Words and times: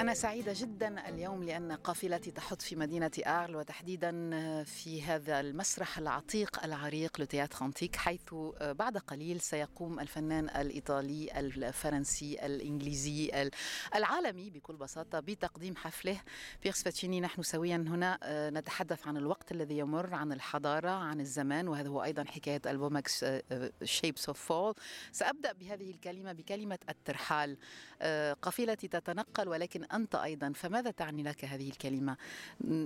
أنا 0.00 0.14
سعيدة 0.14 0.52
جدا. 0.56 0.69
اليوم 0.82 1.44
لأن 1.44 1.72
قافلتي 1.72 2.30
تحط 2.30 2.62
في 2.62 2.76
مدينة 2.76 3.10
آرل 3.26 3.56
وتحديدا 3.56 4.12
في 4.64 5.02
هذا 5.02 5.40
المسرح 5.40 5.98
العتيق 5.98 6.64
العريق 6.64 7.20
لتياتر 7.20 7.64
أنتيك 7.64 7.96
حيث 7.96 8.34
بعد 8.60 8.98
قليل 8.98 9.40
سيقوم 9.40 10.00
الفنان 10.00 10.48
الإيطالي 10.48 11.40
الفرنسي 11.40 12.46
الإنجليزي 12.46 13.50
العالمي 13.94 14.50
بكل 14.50 14.76
بساطة 14.76 15.20
بتقديم 15.20 15.76
حفله. 15.76 16.20
بيرس 16.62 16.82
فاتشيني 16.82 17.20
نحن 17.20 17.42
سويا 17.42 17.76
هنا 17.76 18.18
نتحدث 18.50 19.06
عن 19.06 19.16
الوقت 19.16 19.52
الذي 19.52 19.78
يمر 19.78 20.14
عن 20.14 20.32
الحضارة 20.32 20.90
عن 20.90 21.20
الزمان 21.20 21.68
وهذا 21.68 21.88
هو 21.88 22.04
أيضا 22.04 22.24
حكاية 22.24 22.62
ألبومك 22.66 23.08
شيبس 23.84 24.28
اوف 24.28 24.40
فول 24.40 24.74
سأبدأ 25.12 25.52
بهذه 25.52 25.90
الكلمة 25.90 26.32
بكلمة 26.32 26.78
الترحال. 26.88 27.56
قافلتي 28.42 28.88
تتنقل 28.88 29.48
ولكن 29.48 29.84
أنت 29.84 30.14
أيضا 30.14 30.52
فماذا 30.69 30.91
تعني 30.91 31.23
لك 31.23 31.45
هذه 31.45 31.69
الكلمة 31.69 32.17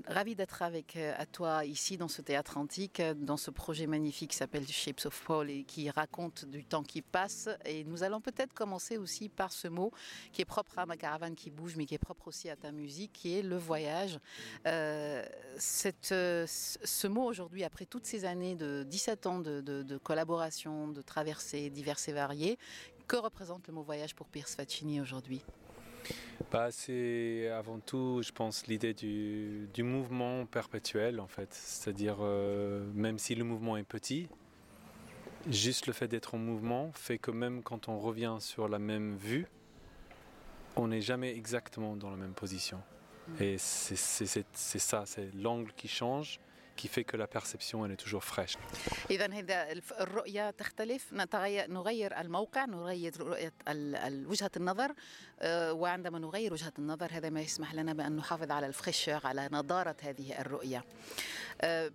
Ravi 0.07 0.35
d'être 0.35 0.61
avec 0.61 0.97
toi 1.31 1.65
ici 1.65 1.97
dans 1.97 2.07
ce 2.07 2.21
théâtre 2.21 2.57
antique, 2.57 3.01
dans 3.01 3.37
ce 3.37 3.51
projet 3.51 3.87
magnifique 3.87 4.31
qui 4.31 4.37
s'appelle 4.37 4.67
Shapes 4.67 5.05
of 5.05 5.23
Paul 5.25 5.49
et 5.49 5.63
qui 5.63 5.89
raconte 5.89 6.45
du 6.45 6.65
temps 6.65 6.83
qui 6.83 7.01
passe. 7.01 7.49
Et 7.65 7.83
nous 7.83 8.03
allons 8.03 8.21
peut-être 8.21 8.53
commencer 8.53 8.97
aussi 8.97 9.29
par 9.29 9.51
ce 9.51 9.67
mot 9.67 9.91
qui 10.31 10.41
est 10.41 10.45
propre 10.45 10.79
à 10.79 10.85
ma 10.85 10.97
caravane 10.97 11.35
qui 11.35 11.49
bouge, 11.49 11.75
mais 11.75 11.85
qui 11.85 11.95
est 11.95 11.99
propre 11.99 12.27
aussi 12.27 12.49
à 12.49 12.55
ta 12.55 12.71
musique, 12.71 13.13
qui 13.13 13.37
est 13.37 13.41
le 13.41 13.57
voyage. 13.57 14.19
Euh, 14.65 15.25
cette, 15.57 16.07
ce 16.07 17.07
mot 17.07 17.23
aujourd'hui, 17.23 17.63
après 17.63 17.85
toutes 17.85 18.05
ces 18.05 18.25
années 18.25 18.55
de 18.55 18.83
17 18.87 19.25
ans 19.27 19.39
de, 19.39 19.61
de, 19.61 19.83
de 19.83 19.97
collaboration, 19.97 20.87
de 20.87 21.01
traversées 21.01 21.69
diverses 21.69 22.07
et 22.07 22.13
variées, 22.13 22.57
que 23.07 23.17
représente 23.17 23.67
le 23.67 23.73
mot 23.73 23.81
voyage 23.81 24.15
pour 24.15 24.27
Pierce 24.27 24.55
Faccini 24.55 25.01
aujourd'hui 25.01 25.41
Bah, 26.50 26.70
C'est 26.70 27.48
avant 27.48 27.78
tout, 27.78 28.20
je 28.22 28.32
pense, 28.32 28.66
l'idée 28.66 28.94
du, 28.94 29.82
mouvement 29.82 30.46
perpétuel, 30.46 31.20
en 31.20 31.26
fait. 31.26 31.52
C'est-à-dire, 31.52 32.16
euh, 32.20 32.84
même 32.94 33.18
si 33.18 33.34
le 33.34 33.44
mouvement 33.44 33.76
est 33.76 33.84
petit, 33.84 34.28
juste 35.48 35.86
le 35.86 35.92
fait 35.92 36.08
d'être 36.08 36.34
en 36.34 36.38
mouvement 36.38 36.90
fait 36.92 37.18
que 37.18 37.30
même 37.30 37.62
quand 37.62 37.88
on 37.88 37.98
revient 37.98 38.36
sur 38.40 38.68
la 38.68 38.78
même 38.78 39.16
vue, 39.16 39.46
on 40.76 40.88
n'est 40.88 41.02
jamais 41.02 41.34
exactement 41.36 41.96
dans 41.96 42.10
la 42.10 42.16
même 42.16 42.34
position. 42.34 42.80
Et 43.40 43.56
c'est 43.58 43.96
ça, 43.96 45.04
c'est 45.06 45.34
l'angle 45.34 45.72
qui 45.76 45.88
change 45.88 46.40
qui 46.76 46.88
fait 46.88 47.04
que 47.04 47.16
la 47.16 47.26
perception 47.26 47.84
elle 47.84 47.92
est 47.92 48.02
toujours 48.04 48.24
fraîche. 48.24 48.56
إذا 49.10 49.32
هذا 49.32 49.72
الرؤية 50.00 50.50
تختلف 50.50 51.12
نغير 51.12 52.20
الموقع 52.20 52.64
نغير 52.64 53.20
رؤية 53.20 53.52
وجهة 54.26 54.50
النظر 54.56 54.94
وعندما 55.70 56.18
نغير 56.18 56.52
وجهة 56.52 56.72
النظر 56.78 57.08
هذا 57.12 57.30
ما 57.30 57.40
يسمح 57.40 57.74
لنا 57.74 57.92
بأن 57.92 58.16
نحافظ 58.16 58.50
على 58.50 58.66
الفخشة 58.66 59.26
على 59.26 59.48
نضارة 59.52 59.96
هذه 60.02 60.40
الرؤية. 60.40 60.84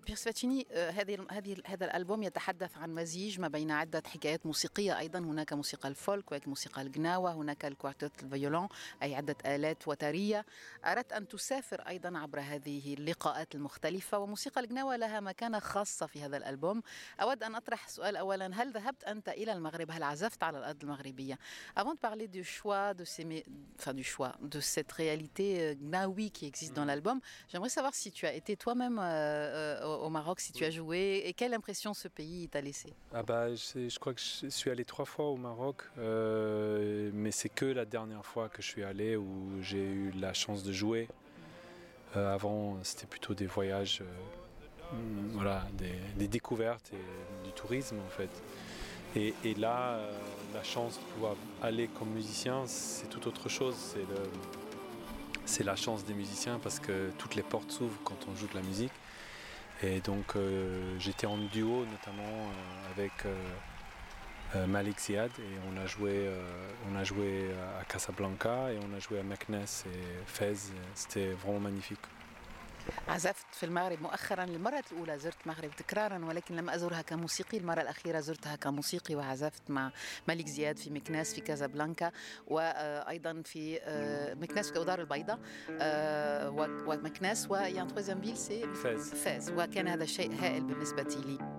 بيرس 0.08 0.24
فاتشيني 0.24 0.68
هذه 0.74 1.26
هذه 1.32 1.56
هذا 1.66 1.86
الألبوم 1.86 2.24
يتحدث 2.24 2.78
عن 2.78 2.96
مزيج 2.96 3.40
ما 3.40 3.48
بين 3.48 3.72
عدة 3.72 4.04
حكايات 4.06 4.46
موسيقية 4.46 5.00
أيضا 5.00 5.20
هناك 5.20 5.54
موسيقى 5.54 5.90
الفولك 5.90 6.32
وهناك 6.32 6.48
موسيقى 6.48 6.82
الجناوة 6.82 7.34
هناك 7.34 7.66
الكوارتيت 7.66 8.24
الفيولون 8.24 8.68
أي 9.04 9.16
عدة 9.16 9.36
آلات 9.46 9.88
وترية 9.88 10.46
أردت 10.86 11.14
أن 11.14 11.28
تسافر 11.28 11.82
أيضا 11.82 12.18
عبر 12.18 12.40
هذه 12.40 12.94
اللقاءات 12.94 13.56
المختلفة 13.56 14.20
وموسيقى 14.20 14.62
الجناوة 14.69 14.97
لها 14.97 15.21
مكانة 15.21 15.59
خاصة 15.59 16.07
في 16.07 16.23
هذا 16.23 16.37
الألبوم 16.37 16.83
أود 17.21 17.43
أن 17.43 17.55
أطرح 17.55 17.89
سؤال 17.89 18.17
أولا 18.17 18.51
هل 18.63 18.73
ذهبت 18.73 19.05
أنت 19.05 19.29
إلى 19.29 19.53
المغرب 19.53 19.91
هل 19.91 20.03
عزفت 20.03 20.43
على 20.43 20.59
الأرض 20.59 20.83
المغربية 20.83 21.39
Avant 21.77 21.95
de 21.95 21.99
parler 21.99 22.29
du 22.29 22.45
choix 22.45 22.95
de 22.95 23.05
ces 23.05 23.45
enfin 23.79 23.95
du 23.95 24.05
choix 24.05 24.35
de 24.43 24.61
cette 24.61 24.93
réalité 24.93 25.77
gnawi 25.81 26.31
qui 26.31 26.47
existe 26.47 26.75
dans 26.75 26.85
l'album 26.85 27.21
j'aimerais 27.49 27.69
savoir 27.69 27.95
si 27.95 28.11
tu 28.13 28.27
as 28.27 28.33
été 28.33 28.57
toi-même 28.57 28.99
euh, 29.01 29.85
au 29.85 30.11
Maroc 30.11 30.41
si 30.41 30.53
tu 30.53 30.65
as 30.65 30.71
joué 30.71 31.23
et 31.25 31.33
quelle 31.33 31.55
impression 31.55 31.95
ce 31.95 32.09
pays 32.09 32.49
t'a 32.49 32.61
laissé 32.61 32.93
ah 33.13 33.23
bah, 33.23 33.55
je, 33.55 33.89
je, 33.89 33.99
crois 33.99 34.15
que 34.15 34.21
je 34.21 34.49
suis 34.49 34.71
allé 34.71 34.85
trois 34.85 35.05
fois 35.05 35.27
au 35.27 35.37
Maroc 35.37 35.83
euh, 35.99 37.11
mais 37.13 37.31
c'est 37.31 37.49
que 37.49 37.67
la 37.67 37.85
dernière 37.85 38.25
fois 38.25 38.49
que 38.49 38.63
je 38.63 38.69
suis 38.69 38.85
allé 38.85 39.17
où 39.17 39.61
j'ai 39.61 39.85
eu 39.85 40.11
la 40.13 40.33
chance 40.33 40.63
de 40.63 40.73
jouer 40.73 41.09
euh, 42.17 42.35
avant 42.35 42.79
c'était 42.83 43.07
plutôt 43.07 43.35
des 43.35 43.47
voyages 43.47 44.03
voilà, 45.34 45.66
des, 46.18 46.28
découvertes 46.28 46.92
et 46.94 47.46
du 47.46 47.52
tourisme 47.54 47.98
en 48.06 48.10
fait. 48.10 48.30
Et, 49.16 49.34
là, 49.56 49.94
euh, 49.94 50.12
la 50.54 50.64
chance 50.64 51.00
de 51.00 51.04
pouvoir 51.14 51.36
aller 51.64 51.88
comme 51.88 52.10
musicien, 52.10 52.64
c'est 52.68 53.08
tout 53.10 53.28
autre 53.28 53.50
chose. 53.50 53.96
C'est 55.46 55.64
la 55.64 55.76
chance 55.76 56.06
des 56.06 56.14
musiciens 56.14 56.60
parce 56.62 56.80
que 56.80 57.10
toutes 57.18 57.36
les 57.36 57.42
portes 57.42 57.72
s'ouvrent 57.72 58.00
quand 58.04 58.28
on 58.32 58.36
joue 58.36 58.48
de 58.48 58.56
la 58.56 58.62
musique. 58.62 58.92
Et 59.82 60.02
donc 60.02 60.36
euh, 60.36 61.00
j'étais 61.00 61.26
en 61.26 61.38
duo 61.38 61.86
notamment 61.86 62.22
euh, 62.22 62.92
avec 62.94 63.14
Malik 64.68 65.00
Ziad 65.00 65.32
et 65.40 65.72
on 65.72 65.78
a 65.82 65.86
joué, 65.86 66.28
on 66.92 66.96
a 66.96 67.04
joué 67.04 67.52
à 67.80 67.86
Casablanca 67.86 68.72
et 68.74 68.80
on 68.80 68.96
a 68.96 69.00
joué 69.00 69.20
à 69.20 69.24
Meknes 69.24 69.64
et 69.86 70.26
Fez. 70.26 70.72
C'était 70.96 71.32
vraiment 71.32 71.60
magnifique. 71.60 72.00
عزفت 73.08 73.46
في 73.52 73.66
المغرب 73.66 74.02
مؤخرا 74.02 74.46
للمرة 74.46 74.84
الأولى 74.92 75.20
زرت 75.20 75.36
المغرب 75.46 75.72
تكرارا 75.78 76.26
ولكن 76.26 76.56
لم 76.56 76.70
أزرها 76.70 77.02
كموسيقي. 77.02 77.58
المرة 77.58 77.82
الأخيرة 77.82 78.20
زرتها 78.20 78.56
كموسيقي 78.56 79.16
وعزفت 79.16 79.70
مع 79.70 79.92
ملك 80.28 80.48
زياد 80.48 80.78
في 80.78 80.90
مكناس 80.90 81.34
في 81.34 81.42
كازابلانكا 81.42 82.12
وأيضا 82.48 83.42
في 83.46 83.80
مكناس 84.42 84.72
في 84.72 84.86
دار 84.86 85.00
البيضاء 85.02 85.40
ومكناس 86.88 87.48
ويان 87.52 87.88
ترويزيام 87.88 88.22
فيل 88.22 88.38
سي 88.38 88.74
فاز 88.74 89.14
فاز 89.14 89.50
وكان 89.50 89.88
هذا 89.88 90.06
شيء 90.06 90.34
هائل 90.34 90.64
بالنسبة 90.64 91.04
لي. 91.04 91.59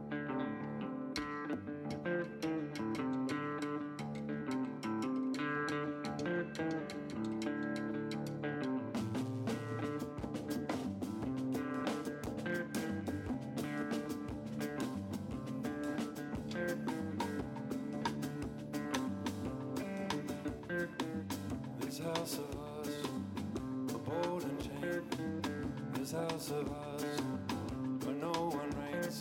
this 26.11 26.19
house 26.19 26.51
of 26.51 26.69
ours 26.73 27.21
where 28.05 28.15
no 28.15 28.31
one 28.31 28.71
reigns. 28.83 29.21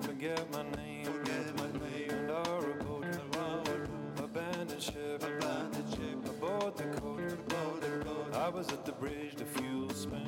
Forget 0.00 0.50
my 0.52 0.62
name, 0.76 1.04
forget 1.04 1.56
my 1.56 1.66
name, 1.88 2.10
and 2.10 2.30
our 2.30 2.70
abode. 2.70 3.88
Abandoned 4.16 4.82
ship, 4.82 5.22
abandoned 5.22 5.90
ship, 5.90 6.26
aboard 6.26 6.76
the 6.76 6.84
boat. 7.00 8.34
I 8.34 8.48
was 8.48 8.68
at 8.68 8.84
the 8.84 8.92
bridge, 8.92 9.34
the 9.36 9.44
fuel 9.44 9.90
spent. 9.90 10.27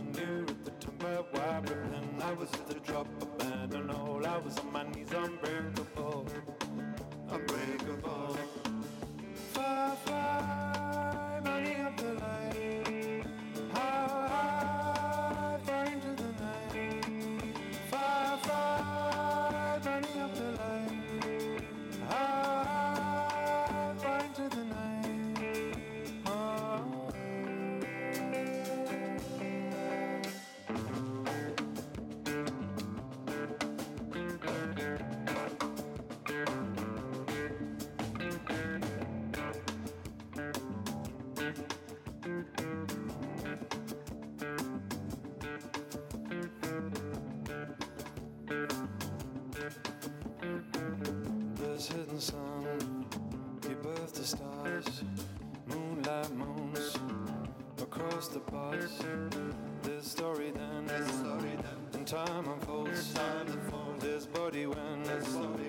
the 58.32 58.38
bus. 58.38 59.02
This 59.82 60.06
story 60.06 60.52
then, 60.52 60.86
this 60.86 61.08
story 61.08 61.56
then. 61.56 62.00
in 62.00 62.04
time 62.04 62.48
unfolds. 62.48 63.12
Time 63.12 63.46
unfolds. 63.48 64.04
This 64.04 64.26
body 64.26 64.66
when, 64.66 65.02
this 65.02 65.26
body 65.34 65.59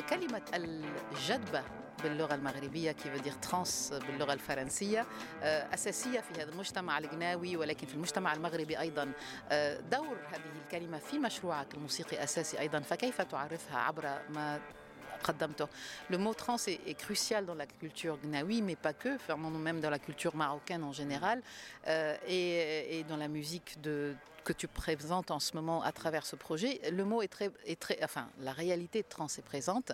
كلمة 0.00 0.42
الجدبة 0.54 1.62
باللغة 2.02 2.34
المغربية 2.34 2.92
كي 2.92 3.14
veut 3.14 3.22
dire 3.22 3.48
ترانس 3.50 3.94
باللغة 4.06 4.32
الفرنسية 4.32 5.06
أساسية 5.42 6.20
في 6.20 6.42
هذا 6.42 6.50
المجتمع 6.50 6.98
الجناوي 6.98 7.56
ولكن 7.56 7.86
في 7.86 7.94
المجتمع 7.94 8.32
المغربي 8.32 8.80
أيضا 8.80 9.12
دور 9.90 10.18
هذه 10.30 10.52
الكلمة 10.64 10.98
في 10.98 11.18
مشروعك 11.18 11.74
الموسيقي 11.74 12.22
أساسي 12.24 12.60
أيضا 12.60 12.80
فكيف 12.80 13.22
تعرفها 13.22 13.78
عبر 13.78 14.22
ما 14.30 14.60
Le 16.10 16.18
mot 16.18 16.34
trans 16.34 16.56
est, 16.66 16.94
crucial 16.94 17.46
dans 17.46 17.54
la 17.54 17.66
culture 17.66 18.18
gnawi, 18.22 18.62
mais 18.62 18.76
pas 18.76 18.92
que, 18.92 19.14
enfin, 19.14 19.36
même 19.36 19.80
dans 19.80 19.90
la 19.90 19.98
culture 19.98 20.34
marocaine 20.36 20.84
en 20.84 20.92
général, 20.92 21.42
euh, 21.88 22.16
et, 22.28 23.04
dans 23.08 23.16
la 23.16 23.28
musique 23.28 23.78
que 23.82 24.52
tu 24.52 24.66
présentes 24.66 25.30
en 25.30 25.38
ce 25.38 25.54
moment 25.54 25.82
à 25.82 25.92
travers 25.92 26.26
ce 26.26 26.36
projet. 26.36 26.80
Le 26.90 27.04
mot 27.04 27.22
est 27.22 27.28
très, 27.28 27.50
est 27.64 27.80
très 27.80 27.98
enfin, 28.02 28.28
la 28.40 28.52
réalité 28.52 29.02
de 29.02 29.08
trans 29.08 29.26
est 29.26 29.44
présente. 29.44 29.92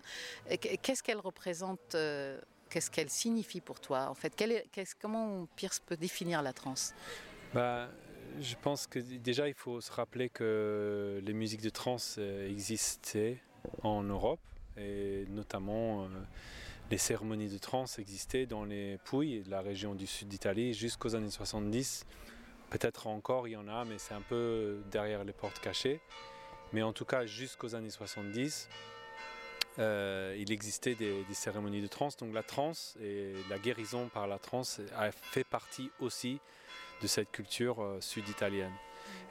Euh, 0.50 0.56
qu'est-ce 0.56 1.02
qu'elle 1.02 1.18
représente 1.18 1.94
euh, 1.94 2.40
Qu'est-ce 2.70 2.90
qu'elle 2.90 3.08
signifie 3.08 3.62
pour 3.62 3.80
toi 3.80 4.08
En 4.10 4.14
fait, 4.14 4.34
comment 5.00 5.46
Pierce 5.56 5.80
peut 5.80 5.96
définir 5.96 6.42
la 6.42 6.52
trance 6.52 6.94
bah, 7.54 7.88
je 8.40 8.54
pense 8.60 8.86
que 8.86 8.98
déjà 8.98 9.48
il 9.48 9.54
faut 9.54 9.80
se 9.80 9.90
rappeler 9.90 10.28
que 10.28 11.18
les 11.24 11.32
musiques 11.32 11.62
de 11.62 11.70
trance 11.70 12.18
existaient 12.18 13.38
en 13.82 14.02
Europe 14.02 14.38
et 14.78 15.24
notamment 15.28 16.04
euh, 16.04 16.08
les 16.90 16.98
cérémonies 16.98 17.48
de 17.48 17.58
trans 17.58 17.84
existaient 17.98 18.46
dans 18.46 18.64
les 18.64 18.98
Pouilles, 19.04 19.42
la 19.48 19.60
région 19.60 19.94
du 19.94 20.06
sud 20.06 20.28
d'Italie, 20.28 20.74
jusqu'aux 20.74 21.14
années 21.14 21.30
70. 21.30 22.06
Peut-être 22.70 23.06
encore 23.06 23.48
il 23.48 23.52
y 23.52 23.56
en 23.56 23.68
a, 23.68 23.84
mais 23.84 23.98
c'est 23.98 24.14
un 24.14 24.20
peu 24.20 24.80
derrière 24.90 25.24
les 25.24 25.32
portes 25.32 25.60
cachées. 25.60 26.00
Mais 26.72 26.82
en 26.82 26.92
tout 26.92 27.04
cas, 27.04 27.24
jusqu'aux 27.24 27.74
années 27.74 27.90
70, 27.90 28.68
euh, 29.78 30.36
il 30.38 30.50
existait 30.50 30.94
des, 30.94 31.24
cérémonies 31.32 31.80
de 31.80 31.86
trans. 31.86 32.08
Donc 32.18 32.34
la 32.34 32.42
trans 32.42 32.72
et 33.00 33.32
la 33.48 33.58
guérison 33.58 34.08
par 34.08 34.26
la 34.26 34.38
trans 34.38 34.62
a 34.96 35.12
fait 35.12 35.44
partie 35.44 35.90
aussi 36.00 36.40
de 37.00 37.06
cette 37.06 37.30
culture 37.30 37.82
euh, 37.82 38.00
sud-italienne. 38.00 38.72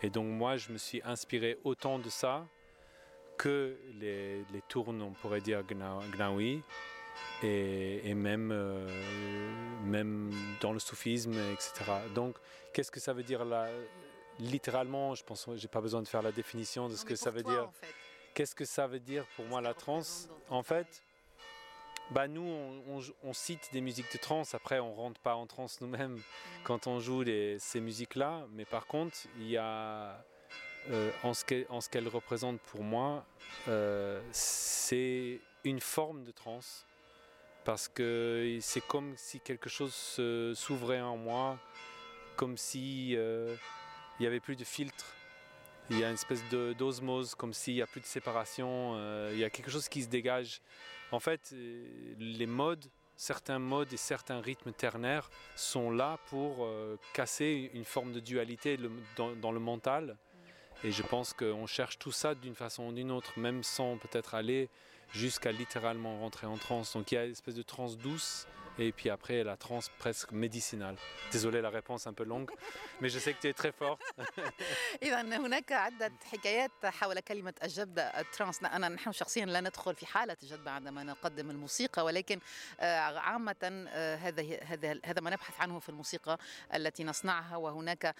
Et 0.01 0.09
donc 0.09 0.27
moi, 0.27 0.57
je 0.57 0.71
me 0.71 0.77
suis 0.77 1.01
inspiré 1.03 1.57
autant 1.63 1.99
de 1.99 2.09
ça 2.09 2.47
que 3.37 3.77
les, 3.99 4.43
les 4.51 4.61
tournes, 4.67 5.01
on 5.01 5.11
pourrait 5.11 5.41
dire, 5.41 5.63
gnawi, 5.63 6.61
et, 7.43 8.09
et 8.09 8.13
même, 8.13 8.51
euh, 8.51 8.87
même 9.83 10.31
dans 10.61 10.73
le 10.73 10.79
soufisme, 10.79 11.33
etc. 11.53 11.91
Donc, 12.15 12.35
qu'est-ce 12.73 12.91
que 12.91 12.99
ça 12.99 13.13
veut 13.13 13.23
dire 13.23 13.45
là 13.45 13.67
Littéralement, 14.39 15.15
je 15.15 15.23
pense 15.23 15.49
j'ai 15.55 15.67
pas 15.67 15.81
besoin 15.81 16.03
de 16.03 16.07
faire 16.07 16.21
la 16.21 16.31
définition 16.31 16.87
de 16.87 16.95
ce 16.95 17.03
non, 17.03 17.09
que 17.09 17.15
ça 17.15 17.31
veut 17.31 17.41
toi, 17.41 17.51
dire. 17.51 17.63
En 17.63 17.71
fait. 17.71 17.93
Qu'est-ce 18.35 18.53
que 18.53 18.65
ça 18.65 18.85
veut 18.85 18.99
dire 18.99 19.25
pour 19.35 19.45
moi 19.45 19.61
la 19.61 19.73
trance 19.73 20.29
En 20.49 20.61
fait, 20.61 21.01
bah 22.11 22.27
nous, 22.27 22.43
on, 22.43 22.97
on, 22.97 23.01
on, 23.23 23.33
cite 23.33 23.69
des 23.73 23.81
musiques 23.81 24.11
de 24.13 24.19
trance. 24.19 24.53
Après, 24.53 24.79
on 24.79 24.93
rentre 24.93 25.19
pas 25.21 25.33
en 25.33 25.47
trance 25.47 25.81
nous-mêmes 25.81 26.13
mmh. 26.13 26.23
quand 26.65 26.85
on 26.85 26.99
joue 26.99 27.23
les, 27.23 27.57
ces 27.57 27.81
musiques-là. 27.81 28.45
Mais 28.53 28.65
par 28.65 28.85
contre, 28.85 29.17
il 29.39 29.49
y 29.49 29.57
a 29.57 30.23
euh, 30.89 31.11
en 31.23 31.33
ce 31.33 31.43
qu'elle 31.43 31.65
qu 31.65 32.09
représente 32.09 32.59
pour 32.61 32.83
moi, 32.83 33.25
euh, 33.67 34.21
c'est 34.31 35.39
une 35.63 35.79
forme 35.79 36.23
de 36.23 36.31
trance 36.31 36.85
parce 37.65 37.89
que 37.89 38.57
c'est 38.61 38.85
comme 38.87 39.13
si 39.17 39.41
quelque 39.41 39.69
chose 39.69 39.93
s'ouvrait 40.55 41.01
en 41.01 41.17
moi, 41.17 41.57
comme 42.37 42.55
si 42.55 43.13
euh, 43.17 43.55
il 44.17 44.23
n'y 44.23 44.27
avait 44.27 44.39
plus 44.39 44.55
de 44.55 44.63
filtre. 44.63 45.05
Il 45.89 45.99
y 45.99 46.03
a 46.03 46.07
une 46.07 46.13
espèce 46.13 46.43
d'osmose, 46.77 47.35
comme 47.35 47.53
s'il 47.53 47.75
n'y 47.75 47.81
a 47.81 47.87
plus 47.87 48.01
de 48.01 48.05
séparation. 48.05 48.93
euh, 48.95 49.31
il 49.33 49.39
y 49.39 49.43
a 49.43 49.49
quelque 49.49 49.71
chose 49.71 49.89
qui 49.89 50.03
se 50.03 50.07
dégage. 50.07 50.61
En 51.11 51.19
fait, 51.19 51.53
les 52.19 52.45
modes, 52.45 52.85
certains 53.15 53.59
modes 53.59 53.91
et 53.91 53.97
certains 53.97 54.41
rythmes 54.41 54.71
ternaires 54.71 55.29
sont 55.55 55.91
là 55.91 56.19
pour 56.29 56.65
euh, 56.65 56.97
casser 57.13 57.71
une 57.73 57.85
forme 57.85 58.11
de 58.11 58.19
dualité 58.19 58.77
dans 59.17 59.51
le 59.51 59.59
mental. 59.59 60.17
Et 60.83 60.91
je 60.91 61.01
pense 61.01 61.33
qu'on 61.33 61.65
cherche 61.65 61.97
tout 61.97 62.11
ça 62.11 62.35
d'une 62.35 62.55
façon 62.55 62.87
ou 62.87 62.93
d'une 62.93 63.11
autre, 63.11 63.37
même 63.37 63.63
sans 63.63 63.97
peut-être 63.97 64.35
aller 64.35 64.69
jusqu'à 65.11 65.51
littéralement 65.51 66.19
rentrer 66.19 66.47
en 66.47 66.57
transe. 66.57 66.93
Donc 66.93 67.11
il 67.11 67.15
y 67.15 67.17
a 67.17 67.25
une 67.25 67.31
espèce 67.31 67.55
de 67.55 67.63
transe 67.63 67.97
douce 67.97 68.47
et 68.79 68.91
puis 68.91 69.09
après 69.09 69.43
la 69.43 69.57
transe 69.57 69.89
presque 69.97 70.31
médicinale. 70.31 70.95
Désolé 71.31 71.61
la 71.61 71.69
réponse 71.69 72.07
un 72.07 72.13
peu 72.13 72.23
longue, 72.23 72.51
mais 73.01 73.09
je 73.09 73.19
sais 73.19 73.33
que 73.33 73.41
tu 73.41 73.47
es 73.47 73.53
très 73.53 73.71
forte. 73.71 74.01
إذا 75.03 75.21
هناك 75.21 75.71
عدة 75.71 76.11
حكايات 76.31 76.71
حول 76.85 77.19
كلمة 77.19 77.53
الجدبة 77.63 78.01
الترانس 78.01 78.63
أنا 78.63 78.89
نحن 78.89 79.11
شخصيا 79.11 79.45
لا 79.45 79.61
ندخل 79.61 79.95
في 79.95 80.05
حالة 80.05 80.37
الجدبة 80.43 80.71
عندما 80.71 81.03
نقدم 81.03 81.49
الموسيقى 81.49 82.05
ولكن 82.05 82.39
عامة 82.79 83.87
هذا 84.21 84.43
هذا 84.63 84.99
هذا 85.05 85.21
ما 85.21 85.29
نبحث 85.29 85.61
عنه 85.61 85.79
في 85.79 85.89
الموسيقى 85.89 86.37
التي 86.75 87.03
نصنعها 87.03 87.55
وهناك 87.55 88.15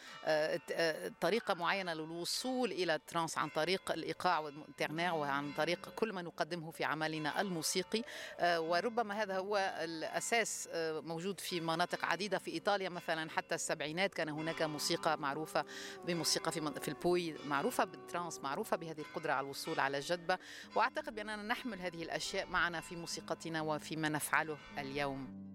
طريقة 1.21 1.53
معينة 1.53 1.93
للوصول 1.93 2.71
إلى 2.71 2.95
الترانس 2.95 3.37
عن 3.37 3.49
طريق 3.49 3.91
الإيقاع 3.91 4.39
والترناع 4.39 5.13
وعن 5.13 5.53
طريق 5.53 5.89
كل 5.89 6.13
ما 6.13 6.21
نقدمه 6.21 6.71
في 6.71 6.83
عملنا 6.83 7.41
الموسيقي 7.41 8.03
وربما 8.43 9.23
هذا 9.23 9.37
هو 9.37 9.57
الأساس 9.83 10.46
أساس 10.47 10.69
موجود 11.05 11.39
في 11.39 11.59
مناطق 11.59 12.05
عديدة 12.05 12.37
في 12.37 12.51
إيطاليا 12.51 12.89
مثلا 12.89 13.29
حتى 13.29 13.55
السبعينات 13.55 14.13
كان 14.13 14.29
هناك 14.29 14.61
موسيقى 14.61 15.17
معروفة 15.19 15.65
بموسيقى 16.05 16.51
في, 16.51 16.71
في 16.81 16.87
البوي 16.87 17.35
معروفة 17.45 17.83
بالترانس 17.83 18.39
معروفة 18.39 18.77
بهذه 18.77 18.99
القدرة 18.99 19.33
على 19.33 19.45
الوصول 19.45 19.79
على 19.79 19.97
الجدبة 19.97 20.37
وأعتقد 20.75 21.15
بأننا 21.15 21.43
نحمل 21.43 21.81
هذه 21.81 22.03
الأشياء 22.03 22.47
معنا 22.47 22.81
في 22.81 22.95
موسيقتنا 22.95 23.61
وفيما 23.61 24.09
نفعله 24.09 24.57
اليوم 24.77 25.47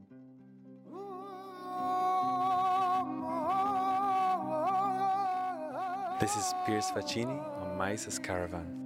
This 6.21 6.37
is 6.37 6.55
Piers 6.65 6.89
Faccini 6.95 7.39
on 7.61 7.77
Mises 7.77 8.21
Caravan. 8.21 8.82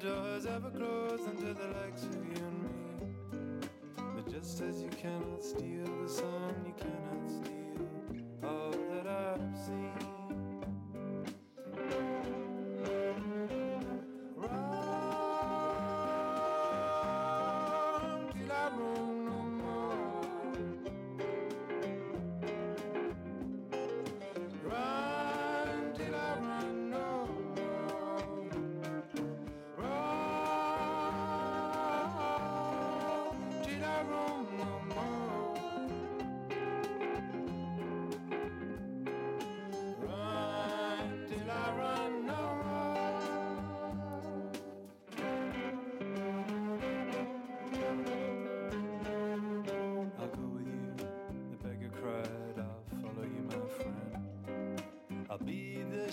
Doors 0.00 0.46
ever 0.46 0.70
close 0.70 1.20
unto 1.26 1.54
the 1.54 1.66
likes 1.80 2.04
of 2.04 2.14
you 2.14 2.44
and 2.44 2.62
me. 2.62 3.68
But 3.96 4.32
just 4.32 4.60
as 4.60 4.82
you 4.82 4.88
cannot 4.90 5.42
steal 5.42 5.84
the 6.02 6.08
sun, 6.08 6.54
you 6.66 6.74
cannot 6.76 7.13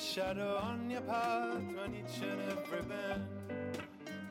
shadow 0.01 0.57
on 0.57 0.89
your 0.89 1.01
path 1.01 1.61
on 1.83 1.93
each 1.95 2.23
and 2.23 2.41
every 2.51 2.81
bend. 2.81 3.27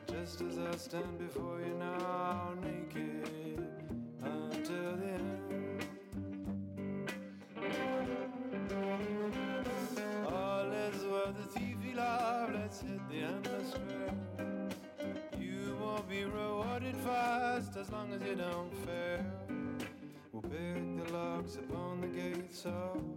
Just 0.05 0.41
as 0.41 0.57
I 0.57 0.75
stand 0.75 1.17
before 1.17 1.61
you 1.61 1.73
now, 1.79 2.53
naked 2.61 3.65
until 4.21 4.95
the 4.97 5.05
end. 5.05 5.87
All 10.27 10.71
is 10.71 11.03
well, 11.05 11.33
the 11.39 11.47
thief 11.57 11.77
he 11.81 11.93
loved, 11.93 12.53
let's 12.53 12.81
hit 12.81 13.09
the 13.09 13.21
endless 13.21 13.71
trail. 13.71 14.17
You 15.39 15.77
won't 15.81 16.09
be 16.09 16.25
rewarded 16.25 16.97
fast 16.97 17.77
as 17.77 17.89
long 17.91 18.11
as 18.11 18.21
you 18.21 18.35
don't 18.35 18.73
fail. 18.85 19.25
We'll 20.33 20.41
pick 20.41 21.05
the 21.05 21.13
locks 21.13 21.55
upon 21.55 22.01
the 22.01 22.07
gates 22.07 22.65
of 22.65 23.10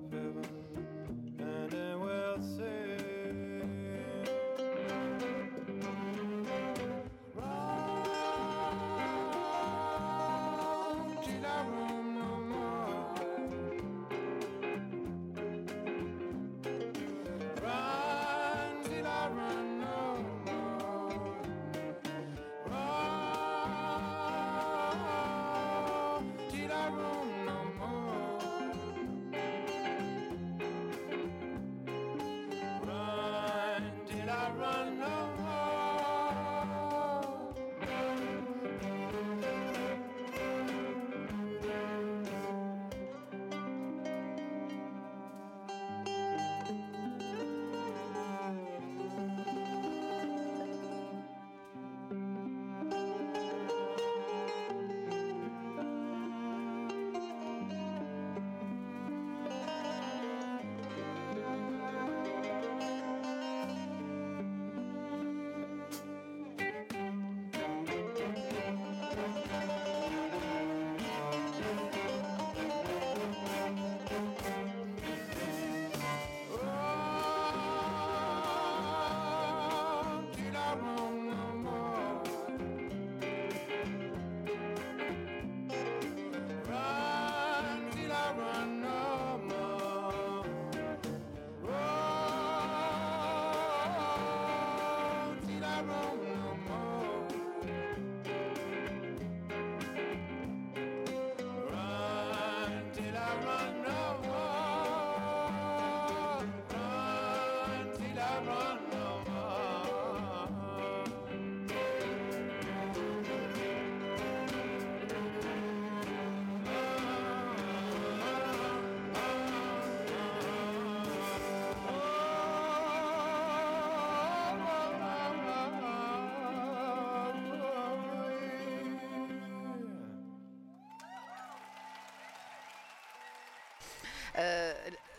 uh, 134.34 134.72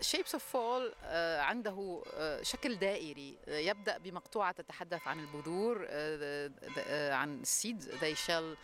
شيبس 0.05 0.33
اوف 0.33 0.43
فول 0.45 0.93
عنده 1.39 2.03
آه، 2.13 2.41
شكل 2.43 2.75
دائري 2.75 3.37
آه، 3.47 3.57
يبدأ 3.57 3.97
بمقطوعة 3.97 4.51
تتحدث 4.51 5.07
عن 5.07 5.19
البذور 5.19 5.85
آه، 5.89 7.13
عن 7.13 7.39
السيد 7.41 7.83
they 7.83 8.17
shall 8.27 8.57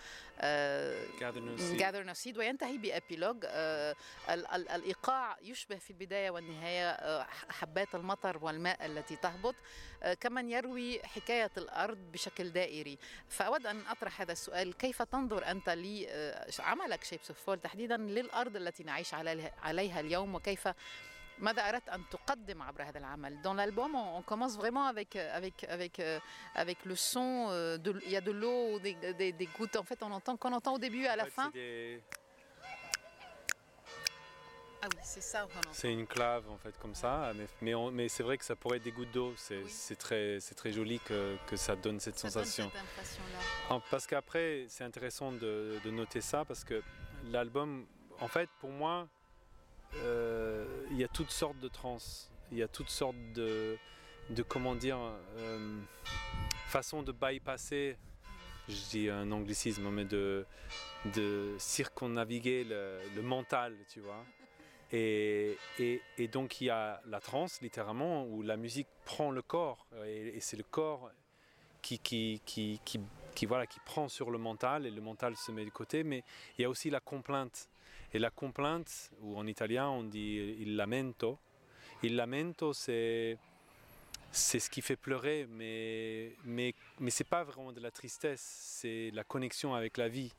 Gather 1.80 2.04
no 2.04 2.14
seed. 2.14 2.38
وينتهي 2.38 2.78
بإبيلوج 2.78 3.38
ال- 3.46 3.96
ال- 4.30 4.70
الإيقاع 4.70 5.38
يشبه 5.42 5.76
في 5.78 5.90
البداية 5.90 6.30
والنهاية 6.30 7.24
حبات 7.50 7.96
المطر 7.96 8.38
والماء 8.42 8.86
التي 8.86 9.16
تهبط 9.16 9.56
كمن 10.20 10.50
يروي 10.50 11.00
حكاية 11.04 11.52
الأرض 11.58 11.98
بشكل 11.98 12.50
دائري 12.50 12.98
فأود 13.30 13.68
أن 13.68 13.82
أطرح 13.88 14.22
هذا 14.22 14.32
السؤال 14.32 14.78
كيف 14.78 15.02
تنظر 15.02 15.52
أنت 15.52 15.70
لعملك 15.70 17.04
شيبس 17.04 17.30
اوف 17.30 17.40
فول 17.46 17.60
تحديدا 17.60 17.98
للأرض 17.98 18.56
التي 18.56 18.84
نعيش 18.84 19.14
عليها 19.64 20.00
اليوم 20.00 20.36
وكيف 20.36 20.68
Dans 23.44 23.54
l'album, 23.54 23.96
on, 23.96 24.22
commence 24.22 24.58
vraiment 24.58 24.86
avec, 24.86 25.16
euh, 25.16 26.20
le 26.86 26.96
son. 26.96 27.48
Euh, 27.50 27.78
il 28.06 28.12
y 28.12 28.16
a 28.16 28.22
de 28.22 28.32
l'eau, 28.32 28.80
des, 28.80 29.50
gouttes. 29.58 29.76
En 29.76 29.84
fait, 29.84 30.02
on 30.04 30.12
entend, 30.12 30.38
qu'on 30.38 30.54
entend 30.54 30.76
au 30.76 30.80
début 30.80 31.04
et 31.04 31.08
à 31.08 31.16
la 31.16 31.26
fin. 31.26 31.52
Ah 34.84 34.88
c'est 35.72 35.94
une 35.94 36.08
clave, 36.08 36.50
en 36.50 36.58
fait, 36.58 36.76
comme 36.80 36.96
ça. 36.96 37.34
Mais, 37.62 38.10
c'est 38.10 38.24
vrai 38.24 38.38
que 38.38 38.46
ça 38.46 38.56
pourrait 38.56 38.78
être 38.78 38.84
des 38.84 38.92
gouttes 38.92 39.12
d'eau. 39.12 39.34
C'est 39.38 39.96
très, 39.98 40.40
joli 40.72 41.00
que, 41.00 41.38
ça 41.56 41.76
donne 41.76 42.00
cette 42.00 42.18
sensation. 42.18 42.72
Parce 43.90 44.08
qu'après, 44.08 44.66
c'est 44.70 44.84
intéressant 44.84 45.32
de, 45.32 45.80
de 45.84 45.92
noter 45.92 46.22
ça 46.22 46.46
parce 46.46 46.64
que 46.64 46.82
l'album, 47.26 47.86
en 48.20 48.28
fait, 48.28 48.50
pour 48.60 48.72
moi, 48.72 49.08
euh, 49.98 50.66
y 50.92 51.04
a 51.04 51.08
toutes 51.08 51.32
sortes 51.32 51.60
de 51.60 51.68
trans, 51.68 51.98
il 52.52 52.58
y 52.58 52.64
a 52.64 52.68
toutes 52.68 52.90
sortes 52.90 53.16
de, 53.34 53.78
de 54.30 54.44
comment 54.44 54.76
dire, 54.76 54.98
euh, 55.38 55.80
façons 56.68 57.04
de 57.04 57.12
bypasser, 57.12 57.98
je 58.68 58.90
dis 58.90 59.10
un 59.10 59.32
anglicisme, 59.32 59.90
mais 59.90 60.06
de, 60.06 60.46
de 61.16 61.56
circonnaviguer 61.58 62.64
le, 62.64 63.22
mental, 63.22 63.76
tu 63.90 64.00
vois. 64.00 64.24
Et, 64.94 65.58
donc 66.32 66.62
il 66.62 66.66
y 66.66 66.70
a 66.70 67.02
la 67.06 67.20
trance, 67.20 67.62
littéralement, 67.62 68.26
où 68.26 68.42
la 68.42 68.58
musique 68.58 68.88
prend 69.06 69.32
le 69.32 69.42
corps, 69.42 69.88
et, 70.06 70.40
c'est 70.40 70.58
le 70.58 70.64
corps 70.64 71.10
qui, 71.82 72.42
qui, 73.36 73.46
voilà, 73.46 73.68
qui 73.68 73.80
prend 73.80 74.08
sur 74.08 74.32
le 74.32 74.38
mental, 74.38 74.86
et 74.86 74.92
le 74.92 75.02
mental 75.02 75.36
se 75.36 75.52
met 75.52 75.66
de 75.66 75.70
côté, 75.70 76.04
mais 76.04 76.24
il 76.58 76.62
y 76.62 76.66
a 76.66 76.70
aussi 76.70 76.90
la 76.90 77.00
complainte. 77.00 77.70
Et 78.14 78.20
la 78.20 78.30
complainte, 78.30 79.12
ou 79.22 79.38
en 79.38 79.48
italien 79.48 79.88
on 79.88 80.04
dit 80.04 80.56
il 80.60 80.76
lamento, 80.76 81.40
il 82.04 82.16
lamento 82.16 82.74
c'est 82.74 83.38
c'est 84.32 84.60
ce 84.60 84.70
qui 84.70 84.82
fait 84.82 84.96
pleurer, 84.96 85.46
mais, 85.50 86.36
mais, 86.46 86.74
mais 87.00 87.12
c'est 87.12 87.26
pas 87.26 87.44
vraiment 87.44 87.74
de 87.74 87.82
la 87.82 87.92
tristesse, 87.92 88.42
c'est 88.42 89.12
la 89.14 89.24
connexion 89.24 89.76
avec 89.76 89.98
la 89.98 90.08
vie. 90.08 90.32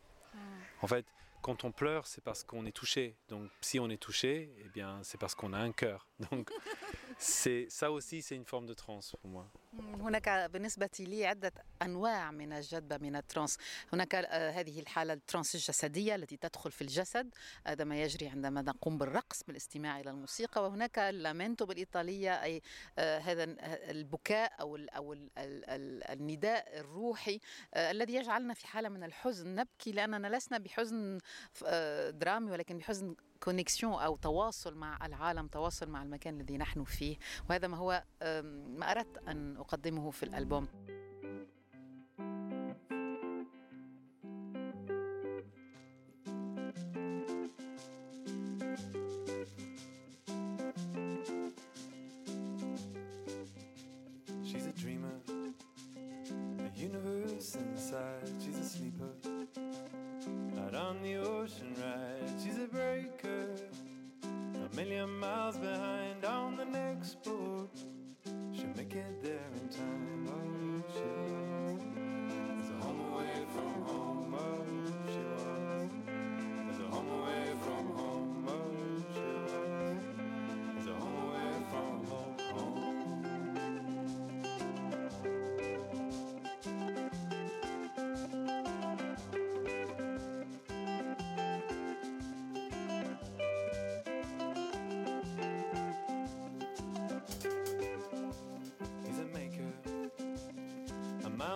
En 0.81 0.87
fait, 0.87 1.05
quand 1.43 1.65
on 1.65 1.73
pleure, 1.73 2.07
c'est 2.07 2.23
parce 2.23 2.43
qu'on 2.43 2.65
est 2.65 2.73
touché. 2.73 3.17
Donc, 3.29 3.51
si 3.61 3.79
on 3.79 3.91
est 3.91 4.01
touché, 4.01 4.51
eh 4.65 4.69
bien, 4.69 5.01
c'est 5.03 5.19
parce 5.19 5.35
qu'on 5.35 5.53
a 5.53 5.59
un 5.59 5.73
cœur. 5.73 6.07
Donc, 6.31 6.51
c'est 7.19 7.67
ça 7.69 7.91
aussi, 7.91 8.23
c'est 8.23 8.37
une 8.37 8.45
forme 8.45 8.67
de 8.67 8.75
transe 8.75 9.17
pour 9.21 9.31
moi. 9.31 9.47
هناك 10.01 10.29
بالنسبة 10.29 10.91
لي 11.01 11.27
عدة 11.27 11.53
أنواع 11.83 12.31
من 12.31 12.53
الجذب 12.53 13.03
من 13.03 13.17
الترانس. 13.17 13.59
هناك 13.93 14.15
آه، 14.15 14.51
هذه 14.51 14.81
الحالة 14.81 15.13
الترانس 15.13 15.55
الجسدية 15.55 16.15
التي 16.15 16.37
تدخل 16.37 16.71
في 16.71 16.83
الجسد 16.83 17.35
هذا 17.67 17.85
ما 17.85 18.03
يجري 18.03 18.29
عندما 18.29 18.63
نقوم 18.63 18.99
بالرقص 18.99 19.43
بالاستماع 19.43 20.01
إلى 20.01 20.11
الموسيقى. 20.11 20.65
وهناك 20.65 20.99
اللامنتو 20.99 21.67
بالإيطالية 21.67 22.43
أي 22.43 22.63
آه، 22.99 23.19
هذا 23.19 23.45
البكاء 23.91 24.53
أو 24.61 24.77
أو 24.77 25.13
ال 25.13 25.31
ال 25.39 25.65
ال 25.71 26.05
النداء 26.05 26.81
الروحي 26.81 27.41
آه، 27.75 27.91
الذي 27.91 28.15
يجعلنا 28.15 28.55
في 28.55 28.67
حالة 28.67 28.89
من 28.89 29.05
الحزن. 29.05 29.55
نبكي 29.55 29.93
لأننا 29.93 30.37
لسنا 30.37 30.59
بحزن 30.59 31.19
درامي 32.11 32.51
ولكن 32.51 32.79
بحزن 32.79 33.17
كونيكسيون 33.43 33.93
أو 33.93 34.17
تواصل 34.17 34.75
مع 34.75 34.99
العالم 35.07 35.47
تواصل 35.47 35.89
مع 35.89 36.03
المكان 36.03 36.41
الذي 36.41 36.59
نحن 36.59 36.85
فيه 36.85 37.17
وهذا 37.51 37.69
ما 37.69 37.77
هو 37.77 38.05
ما 38.69 38.91
أردت 38.91 39.19
أن 39.29 39.57
أقدمه 39.57 40.11
في 40.11 40.23
الألبوم 40.23 40.69
She's 54.53 54.67
a. 54.67 54.73
She's 58.43 58.59
a 58.59 58.65
sleeper, 58.65 59.09
out 60.63 60.75
on 60.75 61.03
the 61.03 61.17
ocean 61.17 61.75
ride. 61.81 62.29
She's 62.43 62.59
a 62.59 62.67
break. 62.67 63.12
million 64.75 65.19
miles 65.19 65.59
behind 65.59 66.25
on 66.25 66.57
the 66.57 66.65
next 66.65 67.23
boat. 67.23 67.71
she'll 68.53 68.75
make 68.77 68.95
it 68.95 69.23
there 69.23 69.51
in 69.61 69.69
time. 69.69 70.42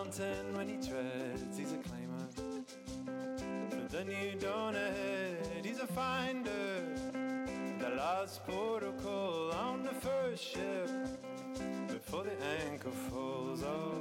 Mountain 0.07 0.57
when 0.57 0.69
he 0.69 0.75
treads, 0.75 1.59
he's 1.59 1.73
a 1.73 1.77
claimer. 1.77 2.27
But 3.71 3.90
then 3.90 4.07
you 4.09 4.38
don't 4.38 4.77
ahead, 4.77 5.64
he's 5.64 5.81
a 5.81 5.87
finder. 5.87 6.85
The 7.81 7.88
last 7.97 8.45
protocol 8.47 9.53
on 9.53 9.83
the 9.83 9.95
first 9.95 10.45
ship 10.45 10.90
before 11.88 12.25
the 12.25 12.37
anchor 12.62 12.90
falls. 12.90 13.62
Oh, 13.64 13.95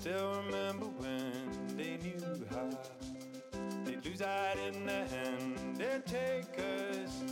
still 0.00 0.40
remember 0.46 0.86
when 0.86 1.76
they 1.76 1.96
knew 1.96 2.46
how 2.52 2.70
they'd 3.84 4.04
lose 4.04 4.22
out 4.22 4.56
in 4.68 4.86
the 4.86 4.92
end. 5.26 5.76
They'd 5.76 6.06
take 6.06 6.56
us, 6.56 7.24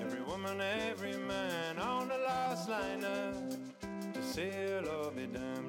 every 0.00 0.22
woman, 0.22 0.60
every 0.60 1.16
man, 1.16 1.76
on 1.80 2.06
the 2.06 2.18
last 2.18 2.68
liner 2.68 3.32
to 4.12 4.22
sail 4.22 4.88
or 4.90 5.10
be 5.10 5.26
damned 5.26 5.63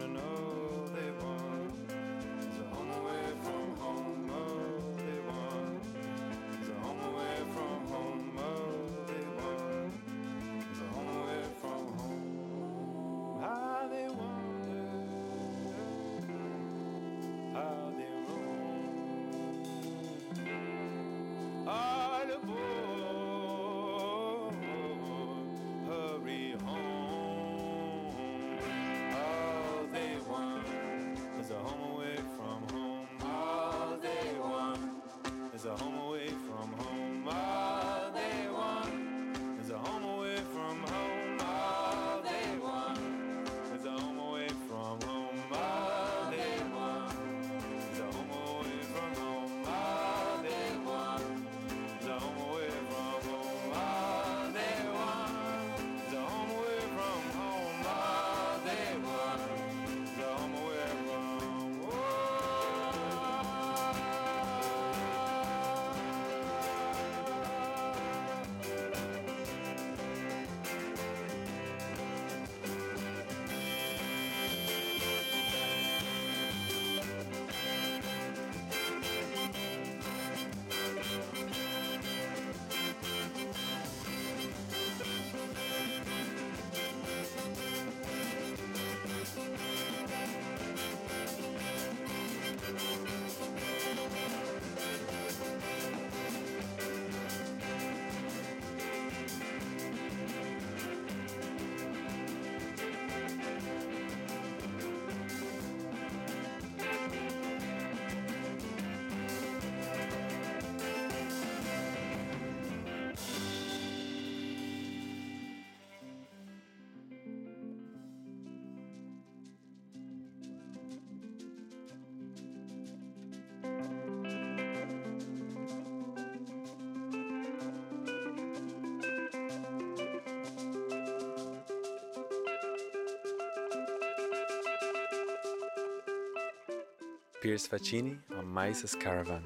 Piers 137.46 137.68
Faccini 137.68 138.18
on 138.40 138.48
Mice's 138.52 138.96
Caravan. 138.96 139.44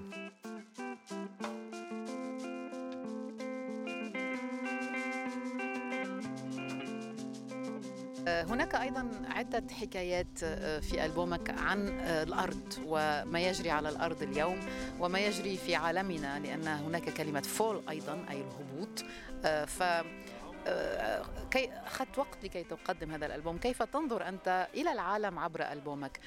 هناك 8.27 8.75
أيضا 8.75 9.11
عدة 9.29 9.63
حكايات 9.73 10.39
في 10.83 11.05
ألبومك 11.05 11.49
عن 11.49 11.87
الأرض 11.99 12.73
وما 12.85 13.39
يجري 13.39 13.71
على 13.71 13.89
الأرض 13.89 14.23
اليوم 14.23 14.59
وما 14.99 15.19
يجري 15.19 15.57
في 15.57 15.75
عالمنا 15.75 16.39
لأن 16.39 16.67
هناك 16.67 17.09
كلمة 17.09 17.41
فول 17.41 17.81
أيضا 17.89 18.25
أي 18.29 18.41
الهبوط. 18.41 19.03
ف 19.67 19.83
كي 21.51 21.71
اخذت 21.71 22.19
وقت 22.19 22.43
لكي 22.43 22.63
تقدم 22.63 23.11
هذا 23.11 23.25
الألبوم. 23.25 23.57
كيف 23.57 23.83
تنظر 23.83 24.27
أنت 24.27 24.67
إلى 24.73 24.91
العالم 24.91 25.39
عبر 25.39 25.71
ألبومك؟ 25.71 26.19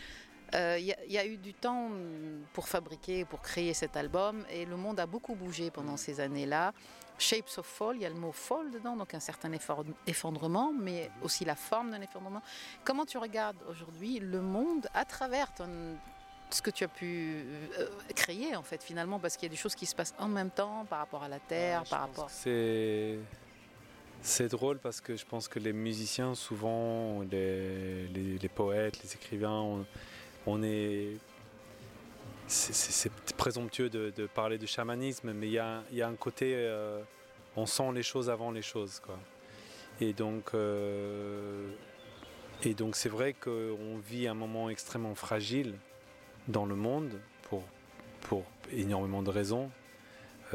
Il 0.55 0.95
y, 1.09 1.19
a 1.19 1.27
eu 1.27 1.37
du 1.37 1.55
temps 1.55 1.91
pour 2.53 2.69
fabriquer, 2.69 3.25
pour 3.25 3.41
créer 3.41 3.75
cet 3.75 3.97
album, 3.97 4.45
et 4.51 4.65
le 4.67 4.77
monde 4.77 5.01
a 5.01 5.07
beaucoup 5.07 5.35
bougé 5.35 5.71
pendant 5.71 5.97
ces 5.97 6.21
années-là. 6.21 6.73
Shapes 7.19 7.59
of 7.59 7.67
Fall, 7.67 7.97
il 7.97 8.03
y 8.03 8.07
a 8.07 8.09
le 8.09 8.17
mot 8.17 8.33
fall 8.33 8.71
dedans, 8.71 8.97
donc 8.97 9.15
un 9.15 9.21
certain 9.21 9.51
effondrement, 10.07 10.73
mais 10.73 11.11
aussi 11.23 11.45
la 11.45 11.55
forme 11.55 11.91
d'un 11.91 12.01
effondrement. 12.01 12.43
Comment 12.85 13.07
tu 13.07 13.19
regardes 13.19 13.59
aujourd'hui 13.69 14.19
le 14.19 14.41
monde 14.41 14.89
à 14.93 15.05
travers 15.05 15.53
ton, 15.55 15.69
ce 16.51 16.61
que 16.63 16.71
tu 16.71 16.85
as 16.85 16.89
pu 16.89 17.45
euh, 17.79 17.89
créer 18.17 18.57
en 18.57 18.63
fait 18.63 18.83
finalement? 18.83 19.21
Parce 19.21 19.37
qu'il 19.37 19.47
y 19.47 19.51
a 19.51 19.55
des 19.55 19.61
choses 19.61 19.75
qui 19.75 19.87
se 19.87 19.95
passent 19.95 20.15
en 20.19 20.29
même 20.29 20.51
temps 20.51 20.85
par 20.87 20.99
rapport 20.99 21.23
à 21.23 21.29
la 21.29 21.39
terre, 21.39 21.85
par 21.89 22.01
rapport. 22.01 22.29
C'est 22.31 23.19
c'est 24.25 24.49
drôle 24.49 24.79
parce 24.79 25.01
que 25.01 25.17
je 25.17 25.27
pense 25.27 25.49
que 25.49 25.59
les 25.59 25.73
musiciens 25.73 26.37
souvent, 26.37 27.23
les, 27.23 28.07
les, 28.07 28.49
poètes, 28.49 29.03
les 29.03 29.15
écrivains, 29.15 29.61
on, 29.61 29.85
est 30.63 31.17
c'est 32.53 33.13
présomptueux 33.37 33.89
de, 33.89 34.27
parler 34.27 34.59
de 34.59 34.67
chamanisme, 34.67 35.33
mais 35.33 35.47
il 35.47 35.53
y 35.53 35.59
a, 35.59 35.83
y 35.93 36.03
a, 36.03 36.09
un 36.09 36.15
côté, 36.15 36.53
euh, 36.55 37.01
on 37.57 37.67
sent 37.67 37.93
les 37.95 38.03
choses 38.03 38.31
avant 38.31 38.51
les 38.51 38.63
choses, 38.63 39.01
quoi. 39.01 39.19
Et 40.01 40.13
donc, 40.13 40.51
euh, 40.55 41.69
et 42.65 42.75
donc 42.75 42.97
c'est 42.97 43.09
vrai 43.09 43.35
qu'on 43.35 43.99
vit 44.05 44.27
un 44.27 44.35
moment 44.35 44.69
extrêmement 44.69 45.15
fragile 45.15 45.75
dans 46.49 46.67
le 46.67 46.75
monde 46.75 47.21
pour, 47.43 47.63
pour 48.23 48.45
énormément 48.73 49.23
de 49.23 49.31
raisons, 49.31 49.71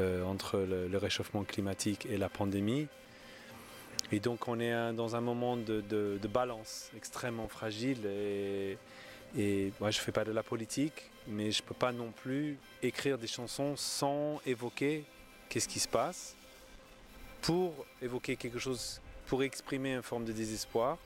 euh, 0.00 0.22
entre 0.24 0.58
le, 0.58 0.96
réchauffement 0.98 1.44
climatique 1.44 2.06
et 2.06 2.18
la 2.18 2.28
pandémie. 2.28 2.88
Et 4.12 4.20
donc 4.20 4.48
on 4.48 4.60
est 4.60 4.92
dans 4.92 5.16
un 5.16 5.20
moment 5.20 5.56
de, 5.56 5.80
de, 5.80 6.28
balance 6.28 6.90
extrêmement 6.96 7.48
fragile. 7.48 8.06
Et, 8.06 8.78
et 9.36 9.72
moi 9.80 9.90
je 9.90 9.98
fais 9.98 10.12
pas 10.12 10.24
de 10.24 10.32
la 10.32 10.42
politique, 10.42 11.10
mais 11.26 11.50
je 11.50 11.62
peux 11.62 11.74
pas 11.74 11.92
non 11.92 12.12
plus 12.12 12.58
écrire 12.82 13.18
des 13.18 13.26
chansons 13.26 13.76
sans 13.76 14.40
évoquer 14.46 15.04
qu'est-ce 15.48 15.68
qui 15.68 15.80
se 15.80 15.88
passe, 15.88 16.36
pour 17.42 17.86
évoquer 18.02 18.36
quelque 18.36 18.58
chose, 18.58 19.00
pour 19.26 19.42
exprimer 19.42 19.94
une 19.94 20.02
forme 20.02 20.24
de 20.24 20.32
désespoir 20.32 20.98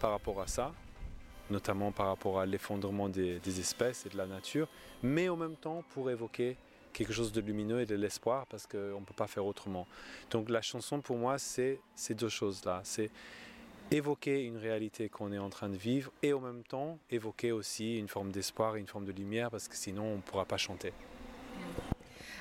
par 0.00 0.10
rapport 0.10 0.40
à 0.40 0.46
ça 0.46 0.72
notamment 1.50 1.92
par 1.92 2.08
rapport 2.08 2.40
à 2.40 2.46
l'effondrement 2.46 3.08
des, 3.08 3.60
espèces 3.60 4.06
et 4.06 4.08
de 4.08 4.16
la 4.16 4.26
nature, 4.26 4.68
mais 5.02 5.28
en 5.28 5.36
même 5.36 5.56
temps 5.56 5.84
pour 5.90 6.10
évoquer 6.10 6.56
quelque 6.92 7.12
chose 7.12 7.32
de 7.32 7.40
lumineux 7.40 7.80
et 7.80 7.86
de 7.86 7.94
l'espoir 7.94 8.46
parce 8.46 8.66
qu'on 8.66 9.00
ne 9.00 9.04
peut 9.04 9.14
pas 9.14 9.26
faire 9.26 9.46
autrement. 9.46 9.86
Donc 10.30 10.48
la 10.50 10.62
chanson 10.62 11.00
pour 11.00 11.16
moi 11.16 11.38
c'est 11.38 11.80
ces 11.94 12.14
deux 12.14 12.28
choses-là, 12.28 12.80
c'est 12.84 13.10
évoquer 13.90 14.44
une 14.44 14.56
réalité 14.56 15.08
qu'on 15.08 15.32
est 15.32 15.38
en 15.38 15.50
train 15.50 15.68
de 15.68 15.76
vivre 15.76 16.12
et 16.22 16.32
en 16.32 16.40
même 16.40 16.62
temps 16.62 16.98
évoquer 17.10 17.52
aussi 17.52 17.98
une 17.98 18.08
forme 18.08 18.30
d'espoir 18.30 18.76
et 18.76 18.80
une 18.80 18.86
forme 18.86 19.04
de 19.04 19.12
lumière 19.12 19.50
parce 19.50 19.68
que 19.68 19.76
sinon 19.76 20.04
on 20.04 20.16
ne 20.16 20.22
pourra 20.22 20.44
pas 20.44 20.58
chanter. 20.58 20.92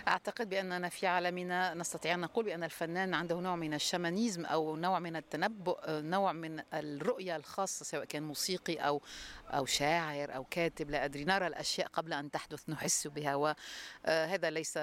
أعتقد 0.07 0.49
بأننا 0.49 0.89
في 0.89 1.07
عالمنا 1.07 1.73
نستطيع 1.73 2.13
أن 2.13 2.19
نقول 2.19 2.45
بأن 2.45 2.63
الفنان 2.63 3.13
عنده 3.13 3.39
نوع 3.39 3.55
من 3.55 3.73
الشمانيزم 3.73 4.45
أو 4.45 4.75
نوع 4.75 4.99
من 4.99 5.15
التنبؤ 5.15 5.79
نوع 5.89 6.33
من 6.33 6.61
الرؤية 6.73 7.35
الخاصة 7.35 7.85
سواء 7.85 8.05
كان 8.05 8.23
موسيقي 8.23 8.75
أو 8.75 9.01
أو 9.47 9.65
شاعر 9.65 10.35
أو 10.35 10.43
كاتب 10.43 10.89
لا 10.89 11.05
أدري. 11.05 11.23
نرى 11.23 11.47
الأشياء 11.47 11.87
قبل 11.87 12.13
أن 12.13 12.31
تحدث 12.31 12.69
نحس 12.69 13.07
بها 13.07 13.35
وهذا 13.35 14.49
ليس 14.49 14.73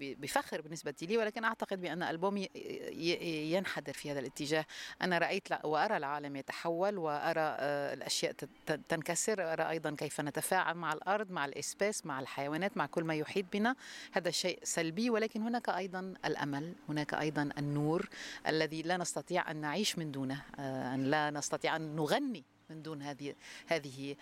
بفخر 0.00 0.60
بالنسبة 0.60 0.94
لي 1.02 1.18
ولكن 1.18 1.44
أعتقد 1.44 1.80
بأن 1.80 2.02
ألبومي 2.02 2.48
ينحدر 3.52 3.92
في 3.92 4.12
هذا 4.12 4.20
الاتجاه. 4.20 4.66
أنا 5.02 5.18
رأيت 5.18 5.48
وأرى 5.64 5.96
العالم 5.96 6.36
يتحول 6.36 6.98
وأرى 6.98 7.56
الأشياء 7.94 8.32
تنكسر. 8.88 9.52
أرى 9.52 9.68
أيضا 9.70 9.94
كيف 9.98 10.20
نتفاعل 10.20 10.74
مع 10.74 10.92
الأرض 10.92 11.30
مع 11.30 11.44
الإسباس 11.44 12.06
مع 12.06 12.20
الحيوانات 12.20 12.76
مع 12.76 12.86
كل 12.86 13.04
ما 13.04 13.14
يحيط 13.14 13.44
بنا. 13.52 13.76
هذا 14.12 14.30
شيء 14.50 14.60
سلبي 14.62 15.10
ولكن 15.10 15.42
هناك 15.42 15.68
أيضا 15.68 16.14
الأمل 16.24 16.74
هناك 16.88 17.14
أيضا 17.14 17.50
النور 17.58 18.08
الذي 18.46 18.82
لا 18.82 18.96
نستطيع 18.96 19.50
أن 19.50 19.56
نعيش 19.56 19.98
من 19.98 20.12
دونه 20.12 20.42
أن 20.94 21.10
لا 21.10 21.30
نستطيع 21.30 21.76
أن 21.76 21.96
نغني 21.96 22.44
من 22.70 22.82
دون 22.82 23.02
هذه 23.02 23.34
هذه 23.66 24.16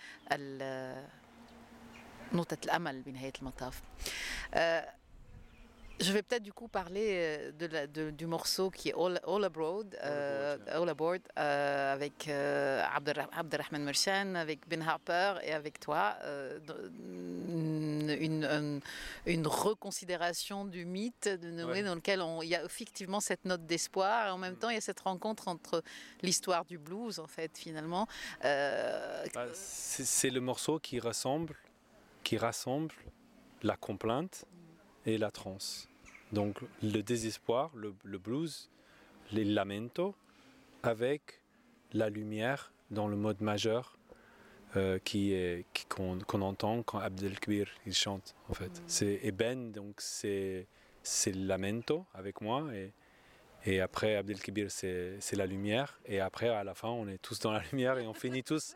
نقطة 2.33 2.57
الأمل 2.65 3.01
بنهاية 3.01 3.33
المطاف. 3.41 3.81
Je 5.99 6.13
vais 6.13 6.21
peut-être 6.21 6.43
du 6.43 6.53
coup 6.53 6.67
parler 6.67 7.51
de 7.57 7.65
la, 7.65 7.87
de, 7.87 8.09
du 8.09 8.25
morceau 8.25 8.69
qui 8.69 8.89
est 8.89 8.93
All, 8.93 9.19
All 9.27 9.43
Abroad, 9.43 9.97
euh, 10.03 10.57
All 10.71 10.87
Aboard, 10.87 11.19
euh, 11.37 11.93
avec 11.93 12.27
euh, 12.27 12.81
Abdelrahman 12.93 13.83
Mershan, 13.83 14.35
avec 14.35 14.67
Ben 14.67 14.81
Harper 14.81 15.35
et 15.43 15.51
avec 15.51 15.79
toi. 15.79 16.15
Euh, 16.23 16.59
une, 17.49 18.09
une, 18.19 18.81
une, 19.25 19.47
reconsidération 19.47 20.65
du 20.65 20.85
mythe 20.85 21.27
de 21.27 21.51
Noé 21.51 21.71
ouais. 21.71 21.83
dans 21.83 21.95
lequel 21.95 22.23
il 22.43 22.47
y 22.47 22.55
a 22.55 22.63
effectivement 22.63 23.19
cette 23.19 23.45
note 23.45 23.65
d'espoir 23.65 24.27
et 24.27 24.29
en 24.29 24.37
même 24.37 24.53
mm. 24.53 24.59
temps 24.59 24.69
il 24.69 24.75
y 24.75 24.77
a 24.77 24.81
cette 24.81 25.01
rencontre 25.01 25.47
entre 25.47 25.83
l'histoire 26.21 26.65
du 26.65 26.77
blues 26.77 27.19
en 27.19 27.27
fait 27.27 27.57
finalement. 27.57 28.07
Euh, 28.45 29.25
bah, 29.33 29.47
c'est 29.53 30.29
le 30.29 30.39
morceau 30.39 30.79
qui 30.79 30.99
rassemble, 30.99 31.55
qui 32.23 32.37
rassemble 32.37 32.95
la 33.63 33.75
complainte 33.75 34.45
et 35.05 35.17
la 35.17 35.31
transe. 35.31 35.88
Donc 36.31 36.59
le 36.81 37.01
désespoir, 37.01 37.71
le, 37.75 37.93
le 38.03 38.17
blues, 38.17 38.69
les 39.31 39.45
lamentos, 39.45 40.15
avec 40.83 41.41
la 41.93 42.09
lumière 42.09 42.71
dans 42.91 43.07
le 43.07 43.15
mode 43.15 43.41
majeur 43.41 43.97
euh, 44.75 44.99
qui 44.99 45.33
est 45.33 45.65
qu'on 45.89 46.19
qu 46.19 46.37
entend 46.37 46.83
quand 46.83 46.99
Abdelkbir 46.99 47.67
il 47.85 47.93
chante 47.93 48.35
en 48.49 48.53
fait. 48.53 48.69
Mm. 48.69 48.83
C'est 48.85 49.19
Eben 49.23 49.71
donc 49.71 49.95
c'est 49.97 50.67
c'est 51.01 51.33
lamento 51.33 52.05
avec 52.13 52.41
moi 52.41 52.67
et 52.73 52.93
et 53.65 53.81
après 53.81 54.15
Abdelkbir 54.15 54.69
c'est 54.69 55.35
la 55.35 55.47
lumière 55.47 55.99
et 56.05 56.19
après 56.19 56.49
à 56.49 56.63
la 56.63 56.75
fin 56.75 56.89
on 56.89 57.07
est 57.07 57.17
tous 57.17 57.39
dans 57.39 57.51
la 57.51 57.61
lumière 57.71 57.97
et 57.97 58.05
on 58.05 58.13
finit 58.13 58.43
tous 58.43 58.75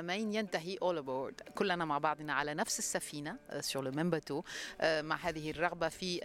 العالمين 0.00 0.34
ينتهي 0.34 0.76
all 0.76 0.98
aboard 0.98 1.52
كلنا 1.54 1.84
مع 1.84 1.98
بعضنا 1.98 2.32
على 2.32 2.54
نفس 2.54 2.78
السفينة 2.78 3.36
sur 3.60 3.82
le 3.82 3.90
même 3.90 4.10
bateau 4.10 4.42
مع 5.02 5.16
هذه 5.16 5.50
الرغبة 5.50 5.88
في 5.88 6.20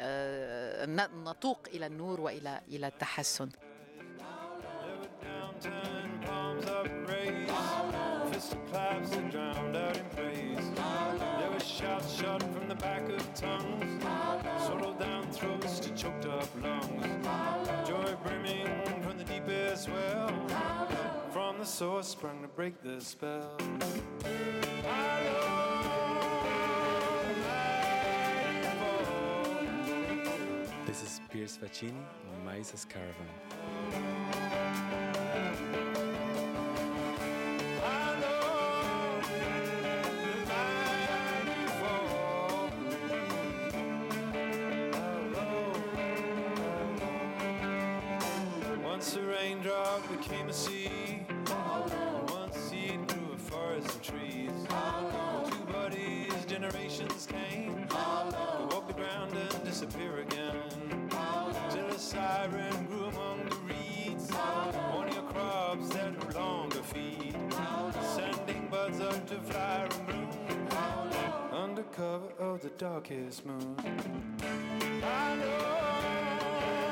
نطوق 1.25 1.67
إلى 1.73 1.85
النور 1.85 2.21
وإلى 2.21 2.61
إلى 2.67 2.87
التحسن 2.87 3.49
source 21.65 22.09
sprung 22.09 22.41
to 22.43 22.47
break 22.47 22.79
the 22.83 23.01
spell. 23.01 23.57
This 30.85 31.01
is 31.01 31.21
Piers 31.31 31.57
Faccini 31.57 31.91
on 31.91 32.45
Mises 32.45 32.85
Caravan. 32.85 33.54
Raindrop 49.55 50.01
became 50.09 50.49
a 50.49 50.53
sea. 50.53 51.25
Once 52.27 52.57
seed 52.57 53.07
grew 53.07 53.33
a 53.33 53.37
forest 53.37 53.87
of 53.87 54.01
trees. 54.01 54.51
Two 55.49 55.65
buddies, 55.71 56.45
generations 56.45 57.27
came. 57.27 57.87
Walk 57.89 58.87
the 58.87 58.93
ground 58.93 59.33
and 59.33 59.63
disappear 59.63 60.19
again. 60.19 61.09
Till 61.71 61.87
a 61.87 61.99
siren 61.99 62.85
grew 62.87 63.05
among 63.05 63.45
the 63.49 63.55
reeds. 63.67 64.31
Warning 64.91 65.13
your 65.13 65.23
crops 65.23 65.89
that 65.89 66.33
no 66.33 66.39
longer 66.39 66.81
feed. 66.83 67.35
Sending 68.15 68.67
buds 68.69 68.99
up 68.99 69.25
to 69.27 69.35
fly 69.41 69.87
and 69.89 70.07
bloom. 70.07 70.67
Under 71.51 71.83
cover 71.83 72.31
of 72.39 72.61
the 72.61 72.69
darkest 72.69 73.45
moon. 73.45 73.75
I 75.03 75.35
know. 75.35 76.84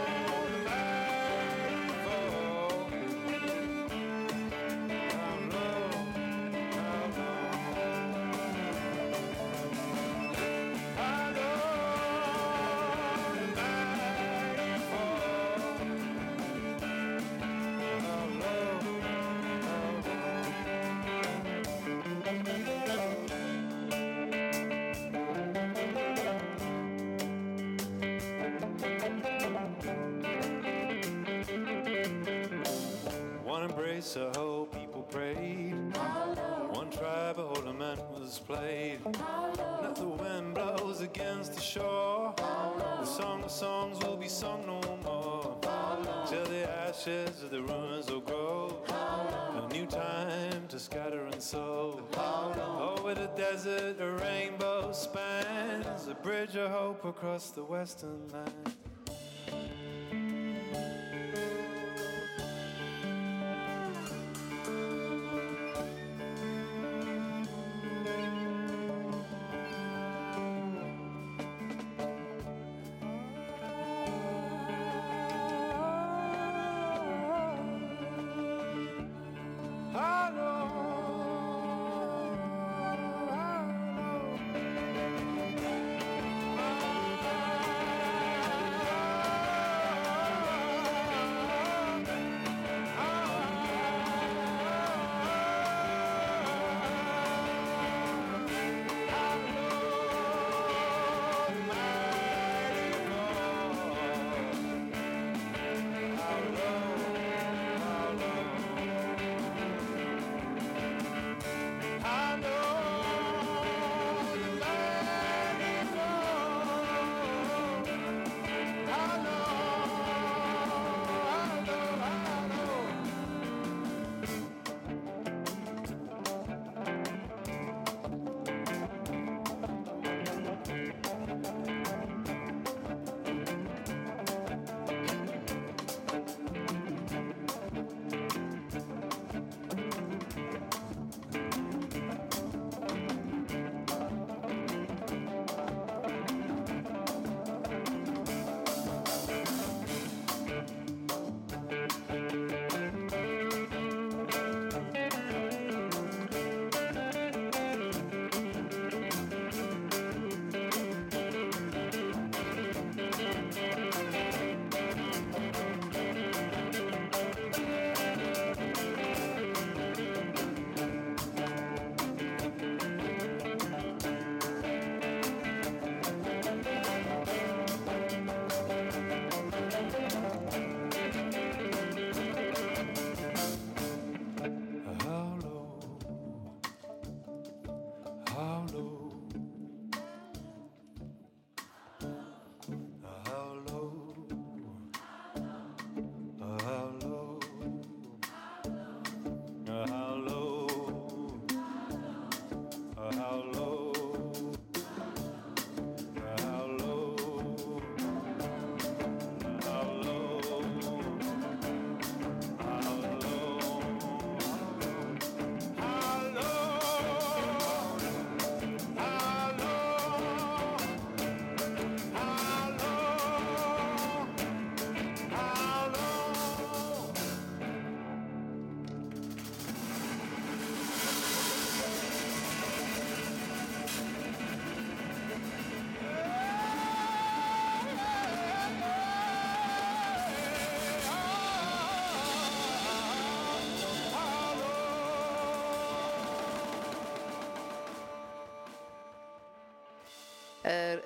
To 50.74 50.80
scatter 50.80 51.28
and 51.28 51.40
sow. 51.40 52.02
Over 52.18 53.14
the 53.14 53.30
desert, 53.38 54.02
a 54.02 54.12
rainbow 54.14 54.92
spans. 54.92 56.08
A 56.08 56.16
bridge 56.16 56.56
of 56.56 56.72
hope 56.72 57.06
across 57.06 57.52
the 57.52 57.64
western 57.64 58.28
land. 58.30 58.83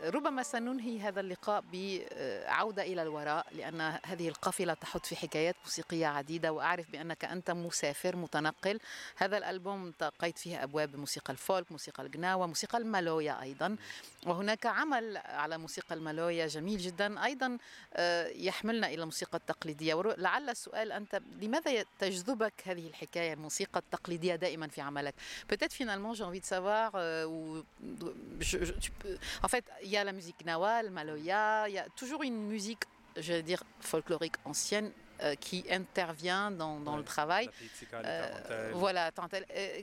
ربما 0.07 0.43
سننهي 0.43 0.99
هذا 0.99 1.19
اللقاء 1.19 1.63
بعودة 1.73 2.83
إلى 2.83 3.01
الوراء 3.01 3.45
لأن 3.55 3.81
هذه 4.05 4.27
القافلة 4.29 4.73
تحط 4.73 5.05
في 5.05 5.15
حكايات 5.15 5.55
موسيقية 5.63 6.07
عديدة 6.07 6.51
وأعرف 6.51 6.91
بأنك 6.91 7.25
أنت 7.25 7.51
مسافر 7.51 8.15
متنقل. 8.15 8.79
هذا 9.15 9.37
الألبوم 9.37 9.87
التقيت 9.87 10.37
فيه 10.37 10.63
أبواب 10.63 10.95
موسيقى 10.95 11.33
الفولك 11.33 11.71
موسيقى 11.71 12.03
الجناوة 12.03 12.47
موسيقى 12.47 12.77
المالويا 12.77 13.41
أيضا. 13.41 13.75
وهناك 14.25 14.65
عمل 14.65 15.17
على 15.17 15.57
موسيقى 15.57 15.95
المالويا 15.95 16.47
جميل 16.47 16.77
جدا. 16.77 17.25
أيضا 17.25 17.57
يحملنا 18.35 18.87
إلى 18.87 19.01
الموسيقى 19.01 19.37
التقليدية. 19.37 19.93
ولعل 19.93 20.49
السؤال 20.49 20.91
أنت 20.91 21.21
لماذا 21.41 21.85
تجذبك 21.99 22.53
هذه 22.65 22.87
الحكاية 22.87 23.33
الموسيقى 23.33 23.79
التقليدية 23.79 24.35
دائما 24.35 24.67
في 24.67 24.81
عملك؟ 24.81 25.13
Peut-être 25.47 25.73
finalement 25.73 26.13
j'ai 26.13 26.23
envie 26.23 26.39
de 26.39 26.45
savoir 26.45 26.91
euh, 26.95 27.25
ou 27.25 27.63
je, 28.39 28.57
je, 28.63 28.73
tu 28.73 28.91
peux, 28.91 29.17
en 29.43 29.47
fait 29.47 29.63
il 29.83 29.89
y 29.89 29.96
a 29.97 30.03
la 30.03 30.13
musique 30.13 30.45
nawal, 30.45 30.89
maloya, 30.91 31.67
il 31.69 31.73
y 31.75 31.79
a 31.79 31.87
toujours 31.95 32.23
une 32.23 32.47
musique 32.47 32.83
je 33.19 33.33
vais 33.33 33.41
dire 33.43 33.63
folklorique 33.79 34.35
ancienne 34.45 34.91
euh, 35.23 35.33
qui 35.33 35.65
intervient 35.71 36.51
dans, 36.51 36.79
dans 36.79 36.91
Ouais, 36.91 36.97
le 36.99 37.03
travail. 37.03 37.49
La 37.91 37.99
Euh, 38.05 38.71
voilà, 38.75 39.11
tarentelle. 39.11 39.47
Euh, 39.55 39.81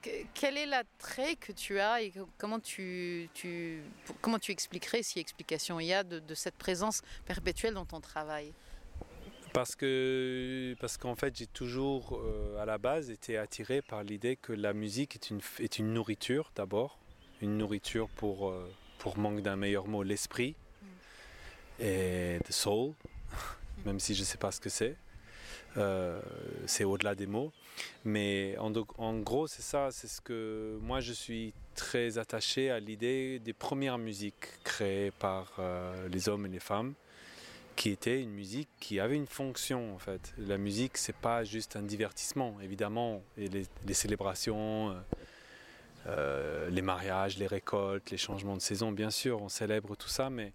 que- 0.00 0.10
quel 0.34 0.56
est 0.56 0.66
l'attrait 0.66 1.34
que 1.34 1.50
tu 1.50 1.80
as 1.80 2.02
et 2.02 2.10
que- 2.12 2.20
comment 2.38 2.60
tu, 2.60 3.28
tu, 3.34 3.82
comment 4.20 4.38
tu 4.38 4.52
expliquerais, 4.52 5.02
si 5.02 5.18
explication 5.18 5.80
il 5.80 5.86
y 5.86 5.92
a, 5.92 6.04
de, 6.04 6.20
de 6.20 6.34
cette 6.36 6.54
présence 6.54 7.02
perpétuelle 7.24 7.74
dans 7.74 7.86
ton 7.86 8.00
travail? 8.00 8.52
Parce 9.52 9.74
que 9.74 10.76
parce 10.80 10.96
qu'en 10.96 11.16
fait 11.16 11.34
j'ai 11.34 11.46
toujours 11.48 12.20
à 12.60 12.66
la 12.66 12.78
base 12.78 13.10
été 13.10 13.38
attiré 13.38 13.82
par 13.82 14.04
l'idée 14.04 14.36
que 14.36 14.52
la 14.52 14.72
musique 14.74 15.14
est 15.16 15.30
une 15.30 15.40
est 15.58 15.78
une 15.78 15.92
nourriture 15.94 16.52
d'abord, 16.54 16.98
une 17.40 17.56
nourriture 17.58 18.08
pour 18.10 18.52
pour 18.98 19.18
manque 19.18 19.40
d'un 19.42 19.56
meilleur 19.56 19.86
mot 19.86 20.02
l'esprit 20.02 20.54
et 21.80 22.38
the 22.44 22.52
soul, 22.52 22.92
même 23.84 24.00
si 24.00 24.14
je 24.14 24.24
sais 24.24 24.38
pas 24.38 24.50
ce 24.50 24.60
que 24.60 24.70
c'est. 24.70 24.96
Euh, 25.76 26.20
c'est 26.64 26.84
au-delà 26.84 27.14
des 27.14 27.26
mots, 27.26 27.52
mais 28.04 28.56
en, 28.58 29.18
gros 29.18 29.46
c'est 29.46 29.62
ça, 29.62 29.90
c'est 29.90 30.08
ce 30.08 30.22
que 30.22 30.78
moi 30.80 31.00
je 31.00 31.12
suis 31.12 31.52
très 31.74 32.16
attaché 32.16 32.70
à 32.70 32.80
l'idée 32.80 33.38
des 33.40 33.52
premières 33.52 33.98
musiques 33.98 34.62
créées 34.64 35.10
par 35.10 35.52
euh, 35.58 36.08
les 36.08 36.30
hommes 36.30 36.46
et 36.46 36.48
les 36.48 36.60
femmes 36.60 36.94
qui 37.74 37.90
était 37.90 38.22
une 38.22 38.30
musique 38.30 38.70
qui 38.80 39.00
avait 39.00 39.16
une 39.16 39.26
fonction 39.26 39.94
en 39.94 39.98
fait. 39.98 40.32
La 40.38 40.56
musique, 40.56 40.96
c'est 40.96 41.14
pas 41.14 41.44
juste 41.44 41.76
un 41.76 41.82
divertissement, 41.82 42.56
évidemment. 42.62 43.22
Et 43.36 43.48
les, 43.48 43.66
les 43.84 43.94
célébrations, 43.94 44.92
euh, 44.92 44.94
euh, 46.08 46.70
les 46.70 46.82
mariages, 46.82 47.38
les 47.38 47.46
récoltes, 47.46 48.10
les 48.10 48.16
changements 48.16 48.56
de 48.56 48.60
saison, 48.60 48.92
bien 48.92 49.10
sûr, 49.10 49.42
on 49.42 49.48
célèbre 49.48 49.96
tout 49.96 50.08
ça, 50.08 50.30
mais, 50.30 50.52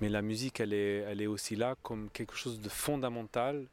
mais 0.00 0.08
la 0.08 0.22
musique, 0.22 0.60
elle 0.60 0.72
est, 0.72 0.98
elle 0.98 1.20
est 1.20 1.26
aussi 1.26 1.56
là 1.56 1.74
comme 1.82 2.10
quelque 2.10 2.34
chose 2.34 2.60
de 2.60 2.68
fondamental 2.68 3.66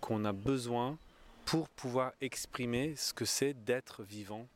qu'on 0.00 0.24
a 0.24 0.32
besoin 0.32 0.98
pour 1.44 1.68
pouvoir 1.68 2.12
exprimer 2.20 2.94
ce 2.96 3.12
que 3.12 3.24
c'est 3.24 3.54
d'être 3.54 4.02
vivant 4.02 4.46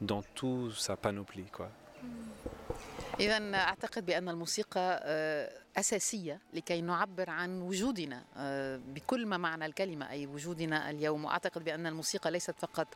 dans 0.00 0.22
toute 0.34 0.72
sa 0.74 0.96
panoplie, 0.96 1.46
quoi. 1.52 1.70
إذا 3.20 3.54
أعتقد 3.54 4.06
بأن 4.06 4.28
الموسيقى 4.28 5.00
آه، 5.04 5.50
أساسية 5.76 6.38
لكي 6.54 6.80
نعبر 6.80 7.30
عن 7.30 7.60
وجودنا 7.62 8.24
آه، 8.36 8.76
بكل 8.76 9.26
ما 9.26 9.36
معنى 9.36 9.66
الكلمة 9.66 10.10
أي 10.10 10.26
وجودنا 10.26 10.90
اليوم. 10.90 11.24
وأعتقد 11.24 11.64
بأن 11.64 11.86
الموسيقى 11.86 12.30
ليست 12.30 12.54
فقط 12.58 12.86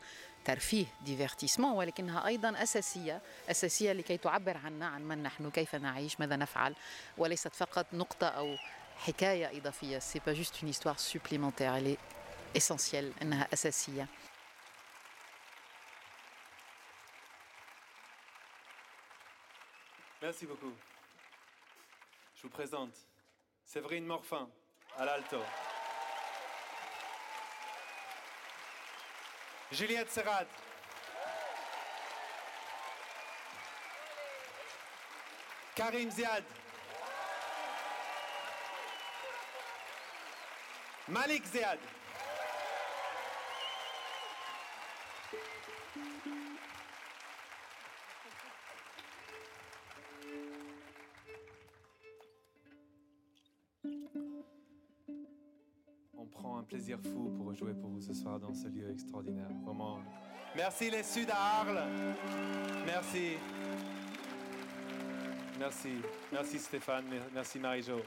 ترفيه 0.44 0.86
ديفيرتيسمون 1.04 1.72
ولكنها 1.72 2.26
أيضا 2.26 2.62
أساسية 2.62 3.22
أساسية 3.50 3.92
لكي 3.92 4.16
تعبر 4.16 4.56
عنا 4.56 4.86
عن 4.86 5.02
من 5.02 5.22
نحن 5.22 5.50
كيف 5.50 5.74
نعيش 5.74 6.20
ماذا 6.20 6.36
نفعل. 6.36 6.74
وليست 7.18 7.54
فقط 7.54 7.86
نقطة 7.92 8.26
أو 8.26 8.56
حكاية 8.96 9.58
إضافية. 9.58 9.98
سي 9.98 10.20
با 10.26 10.32
جوست 10.32 10.54
histoire 10.64 10.98
supplémentaire. 10.98 11.74
Elle 11.74 11.88
est 11.88 11.98
essentielle 12.54 13.22
أنها 13.22 13.48
أساسية. 13.52 14.06
Merci 20.26 20.44
beaucoup. 20.44 20.72
Je 22.34 22.42
vous 22.42 22.48
présente 22.48 22.96
Séverine 23.64 24.04
Morfin 24.04 24.50
à 24.96 25.04
l'alto. 25.04 25.40
Juliette 29.70 30.10
Serrat. 30.10 30.46
Karim 35.76 36.10
Ziad. 36.10 36.44
Malik 41.06 41.44
Ziad. 41.46 41.78
Plaisir 56.66 56.98
fou 57.02 57.30
pour 57.36 57.54
jouer 57.54 57.74
pour 57.74 57.90
vous 57.90 58.00
ce 58.00 58.12
soir 58.12 58.38
dans 58.38 58.54
ce 58.54 58.68
lieu 58.68 58.90
extraordinaire. 58.90 59.48
Vraiment. 59.64 59.98
Merci 60.54 60.90
les 60.90 61.02
Sud 61.02 61.30
à 61.30 61.60
Arles. 61.60 61.82
Merci. 62.86 63.36
Merci. 65.58 65.92
Merci 66.32 66.58
Stéphane. 66.58 67.04
Merci 67.34 67.58
Marie-Jo. 67.58 68.00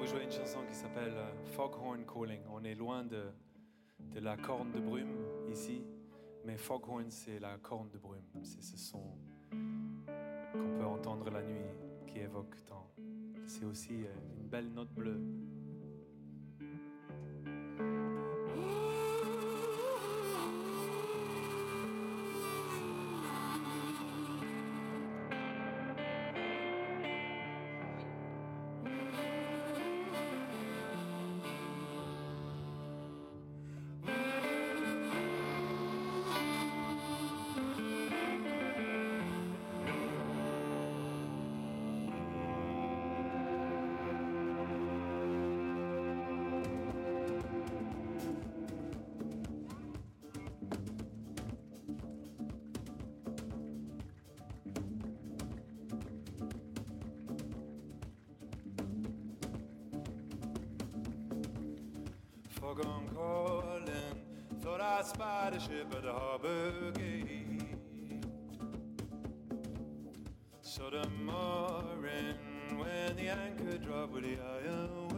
Vous 0.00 0.06
jouer 0.06 0.24
une 0.24 0.32
chanson 0.32 0.60
qui 0.66 0.74
s'appelle 0.74 1.12
euh, 1.14 1.30
Foghorn 1.52 2.06
Calling. 2.06 2.40
On 2.50 2.64
est 2.64 2.74
loin 2.74 3.04
de, 3.04 3.24
de 3.98 4.20
la 4.20 4.38
corne 4.38 4.72
de 4.72 4.80
brume 4.80 5.14
ici, 5.52 5.82
mais 6.46 6.56
Foghorn 6.56 7.10
c'est 7.10 7.38
la 7.38 7.58
corne 7.58 7.90
de 7.90 7.98
brume. 7.98 8.24
C'est 8.42 8.62
ce 8.62 8.78
son 8.78 9.02
qu'on 10.52 10.78
peut 10.78 10.86
entendre 10.86 11.28
la 11.30 11.42
nuit 11.42 11.66
qui 12.06 12.18
évoque 12.18 12.56
tant. 12.64 12.90
C'est 13.46 13.66
aussi 13.66 14.06
euh, 14.06 14.38
une 14.38 14.48
belle 14.48 14.72
note 14.72 14.90
bleue. 14.94 15.20
at 65.80 66.04
Harbour 66.04 66.92
Gate. 66.92 67.74
So 70.60 70.90
the 70.90 71.02
tomorrow, 71.02 72.36
when 72.76 73.16
the 73.16 73.28
anchor 73.28 73.78
dropped 73.78 74.12
with 74.12 74.24
the 74.24 74.36
iron 74.42 75.09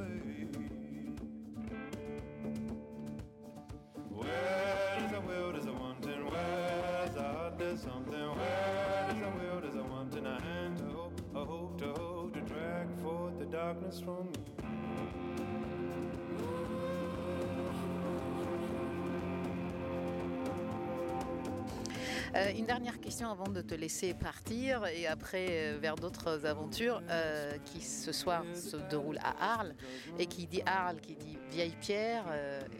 Euh, 22.34 22.50
une 22.56 22.64
dernière 22.64 22.98
question 22.98 23.30
avant 23.30 23.48
de 23.48 23.60
te 23.60 23.74
laisser 23.74 24.14
partir 24.14 24.86
et 24.86 25.06
après 25.06 25.46
euh, 25.50 25.78
vers 25.78 25.96
d'autres 25.96 26.46
aventures 26.46 27.02
euh, 27.10 27.52
qui 27.66 27.82
ce 27.82 28.10
soir 28.10 28.42
se 28.54 28.76
déroulent 28.88 29.18
à 29.22 29.52
Arles. 29.56 29.74
Et 30.18 30.24
qui 30.24 30.46
dit 30.46 30.62
Arles, 30.64 30.98
qui 31.00 31.14
dit 31.14 31.36
vieille 31.50 31.76
pierre, 31.78 32.24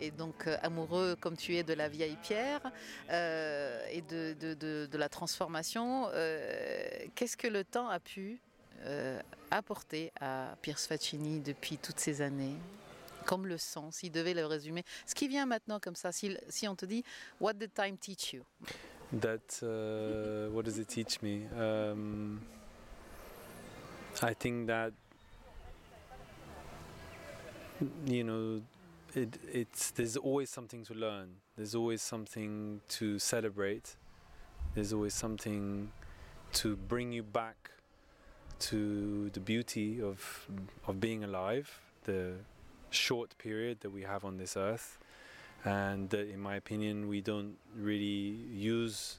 et 0.01 0.11
donc 0.11 0.47
amoureux 0.63 1.17
comme 1.21 1.37
tu 1.37 1.55
es 1.57 1.63
de 1.63 1.75
la 1.75 1.91
vieille 1.91 2.17
pierre 2.23 2.63
et 3.11 4.03
de, 4.09 4.35
de- 4.41 4.55
de- 4.87 4.97
la 4.99 5.09
transformation. 5.11 6.09
Qu'est-ce 7.15 7.37
que 7.37 7.49
le 7.49 7.65
temps 7.65 7.89
a 7.89 8.01
pu 8.01 8.41
apporter 9.51 10.13
à 10.21 10.57
Pierce 10.63 10.87
Faccini 10.87 11.41
depuis 11.41 11.77
toutes 11.77 12.01
ces 12.01 12.23
années? 12.23 12.57
Comme 13.27 13.47
le 13.47 13.59
son, 13.59 13.91
s'il 13.91 14.11
devait 14.11 14.35
le 14.35 14.47
résumer. 14.47 14.83
Ce 15.07 15.15
qui 15.15 15.29
vient 15.29 15.47
maintenant 15.47 15.79
comme 15.79 15.95
ça, 15.95 16.11
si, 16.11 16.37
si 16.49 16.67
on 16.67 16.75
te 16.75 16.87
dit 16.87 17.05
What 17.41 17.55
did 17.55 17.73
time 17.75 17.97
teach 17.99 18.33
you? 18.33 18.43
That 19.13 19.61
uh, 19.63 20.51
what 20.53 20.65
does 20.65 20.79
it 20.79 20.89
teach 20.89 21.21
me? 21.23 21.47
Um, 21.59 22.41
i 24.23 24.35
think 24.35 24.67
that 24.67 24.93
you 28.07 28.25
know 28.25 28.61
it, 29.15 29.39
it's 29.53 29.91
there's 29.91 30.17
always 30.17 30.49
something 30.49 30.85
to 30.85 30.95
learn. 30.95 31.29
There's 31.57 31.75
always 31.75 32.01
something 32.01 32.81
to 32.89 33.19
celebrate. 33.19 33.97
There's 34.75 34.93
always 34.95 35.13
something 35.13 35.93
to 36.55 36.77
bring 36.77 37.13
you 37.13 37.23
back 37.23 37.71
to 38.61 39.29
the 39.31 39.41
beauty 39.41 40.01
of 40.01 40.49
of 40.87 41.01
being 41.01 41.25
alive 41.25 41.81
the 42.05 42.35
short 42.91 43.37
period 43.39 43.81
that 43.81 43.91
we 43.91 44.03
have 44.03 44.25
on 44.25 44.37
this 44.39 44.57
earth, 44.57 44.99
and 45.65 46.11
that, 46.11 46.29
in 46.29 46.41
my 46.41 46.57
opinion, 46.57 47.09
we 47.09 47.21
don't 47.21 47.57
really 47.77 48.37
use 48.53 49.19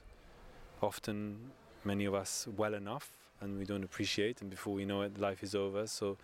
often, 0.82 1.38
many 1.84 2.04
of 2.04 2.14
us, 2.14 2.46
well 2.56 2.74
enough, 2.74 3.10
and 3.40 3.58
we 3.58 3.64
don't 3.64 3.84
appreciate. 3.84 4.40
And 4.40 4.50
before 4.50 4.74
we 4.74 4.84
know 4.84 5.02
it, 5.02 5.18
life 5.18 5.42
is 5.42 5.54
over. 5.54 5.86
So, 5.86 6.16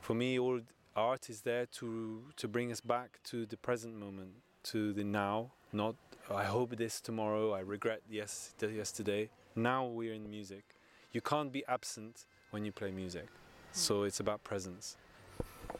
for 0.00 0.14
me, 0.14 0.38
all 0.38 0.60
art 0.94 1.28
is 1.28 1.42
there 1.42 1.66
to 1.66 2.22
to 2.36 2.48
bring 2.48 2.72
us 2.72 2.80
back 2.80 3.18
to 3.24 3.46
the 3.46 3.56
present 3.56 3.94
moment, 3.96 4.30
to 4.64 4.92
the 4.92 5.04
now. 5.04 5.50
Not 5.72 5.96
I 6.30 6.44
hope 6.44 6.76
this 6.76 7.00
tomorrow. 7.00 7.52
I 7.52 7.60
regret 7.60 8.00
yes 8.10 8.54
yesterday. 8.60 9.30
Now 9.54 9.86
we're 9.86 10.14
in 10.14 10.28
music. 10.30 10.64
You 11.12 11.20
can't 11.20 11.52
be 11.52 11.64
absent 11.68 12.26
when 12.50 12.64
you 12.64 12.72
play 12.72 12.90
music. 12.90 13.28
Hmm. 13.28 13.78
So 13.78 14.02
it's 14.04 14.20
about 14.20 14.42
presence. 14.44 14.96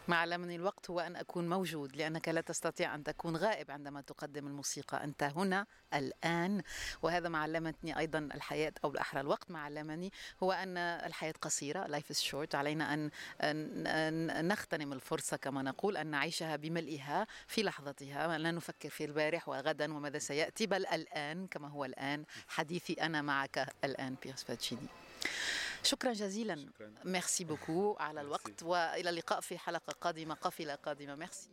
ما 0.08 0.16
علمني 0.16 0.56
الوقت 0.56 0.90
هو 0.90 1.00
أن 1.00 1.16
أكون 1.16 1.48
موجود 1.48 1.96
لأنك 1.96 2.28
لا 2.28 2.40
تستطيع 2.40 2.94
أن 2.94 3.04
تكون 3.04 3.36
غائب 3.36 3.70
عندما 3.70 4.00
تقدم 4.00 4.46
الموسيقى. 4.46 5.04
أنت 5.04 5.22
هنا 5.22 5.66
الآن 5.94 6.62
وهذا 7.02 7.28
ما 7.28 7.38
علمتني 7.38 7.98
أيضا 7.98 8.18
الحياة 8.18 8.72
أو 8.84 8.90
الأحرى 8.90 9.20
الوقت 9.20 9.50
ما 9.50 9.58
علمني 9.60 10.12
هو 10.42 10.52
أن 10.52 10.76
الحياة 10.78 11.34
قصيرة 11.40 11.86
life 11.86 12.16
is 12.16 12.20
short 12.20 12.54
علينا 12.54 12.94
أن, 12.94 14.48
نغتنم 14.48 14.92
الفرصة 14.92 15.36
كما 15.36 15.62
نقول 15.62 15.96
أن 15.96 16.06
نعيشها 16.06 16.56
بملئها 16.56 17.26
في 17.46 17.62
لحظتها. 17.62 18.38
لا 18.38 18.50
نفكر 18.50 18.90
في 18.90 19.04
البارح 19.04 19.48
وغدا 19.48 19.94
وماذا 19.94 20.18
سيأتي 20.18 20.66
بل 20.66 20.86
الآن 20.86 21.46
كما 21.46 21.68
هو 21.68 21.84
الآن 21.84 22.24
حديثي 22.48 22.92
أنا 22.92 23.22
معك 23.22 23.68
الآن 23.84 24.16
بيرس 24.22 24.44
فاتشيني 24.44 24.88
شكرا 25.86 26.12
جزيلا 26.12 26.56
شكراً. 26.56 26.90
ميرسي 27.04 27.44
بوكو 27.44 27.96
على. 28.00 28.20
الوقت 28.20 28.62
والى 28.62 29.10
اللقاء 29.10 29.40
في 29.40 29.58
حلقه 29.58 29.92
قادمه 30.00 30.34
قافله 30.34 30.74
قادمه 30.74 31.14
ميرسي. 31.14 31.50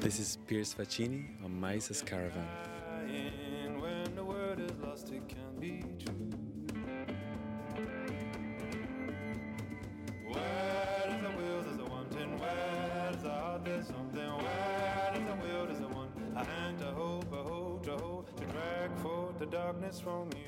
This 0.00 0.18
is 0.24 0.38
Piers 0.46 0.72
Faccini 0.78 1.22
on 1.44 1.52
Mises 1.64 2.00
Caravan. 2.10 2.48
When 3.82 4.08
the 4.20 4.26
word 4.34 4.58
is 4.68 4.74
lost, 4.84 5.06
it 5.18 5.24
can 5.34 5.52
be 5.64 5.74
true. 6.02 6.30
Where 10.32 11.04
does 11.08 11.20
the 11.26 11.32
will, 11.38 11.60
there's 11.66 11.80
a 11.86 11.88
wanting. 11.94 12.32
Where 12.42 13.12
does 13.12 13.22
the 13.26 13.34
heart, 13.40 13.60
there's 13.66 13.88
something. 13.94 14.30
Where 14.44 15.10
does 15.14 15.26
the 15.30 15.36
will, 15.42 15.64
there's 15.68 15.84
a 15.88 15.90
one. 16.02 16.10
A 16.42 16.44
hand 16.52 16.76
to 16.82 16.90
hope, 17.00 17.30
a 17.40 17.42
hope 17.50 17.82
to 17.88 17.94
hold, 18.02 18.24
to 18.38 18.44
drag 18.54 18.90
forth 19.02 19.36
the 19.42 19.48
darkness 19.60 19.96
from 20.06 20.26
you. 20.40 20.47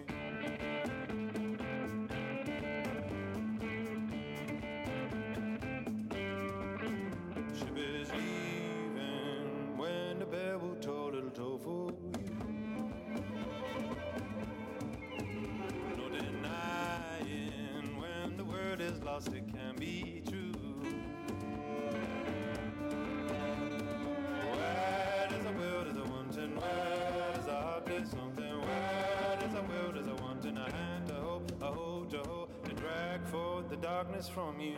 from 34.28 34.60
you. 34.60 34.76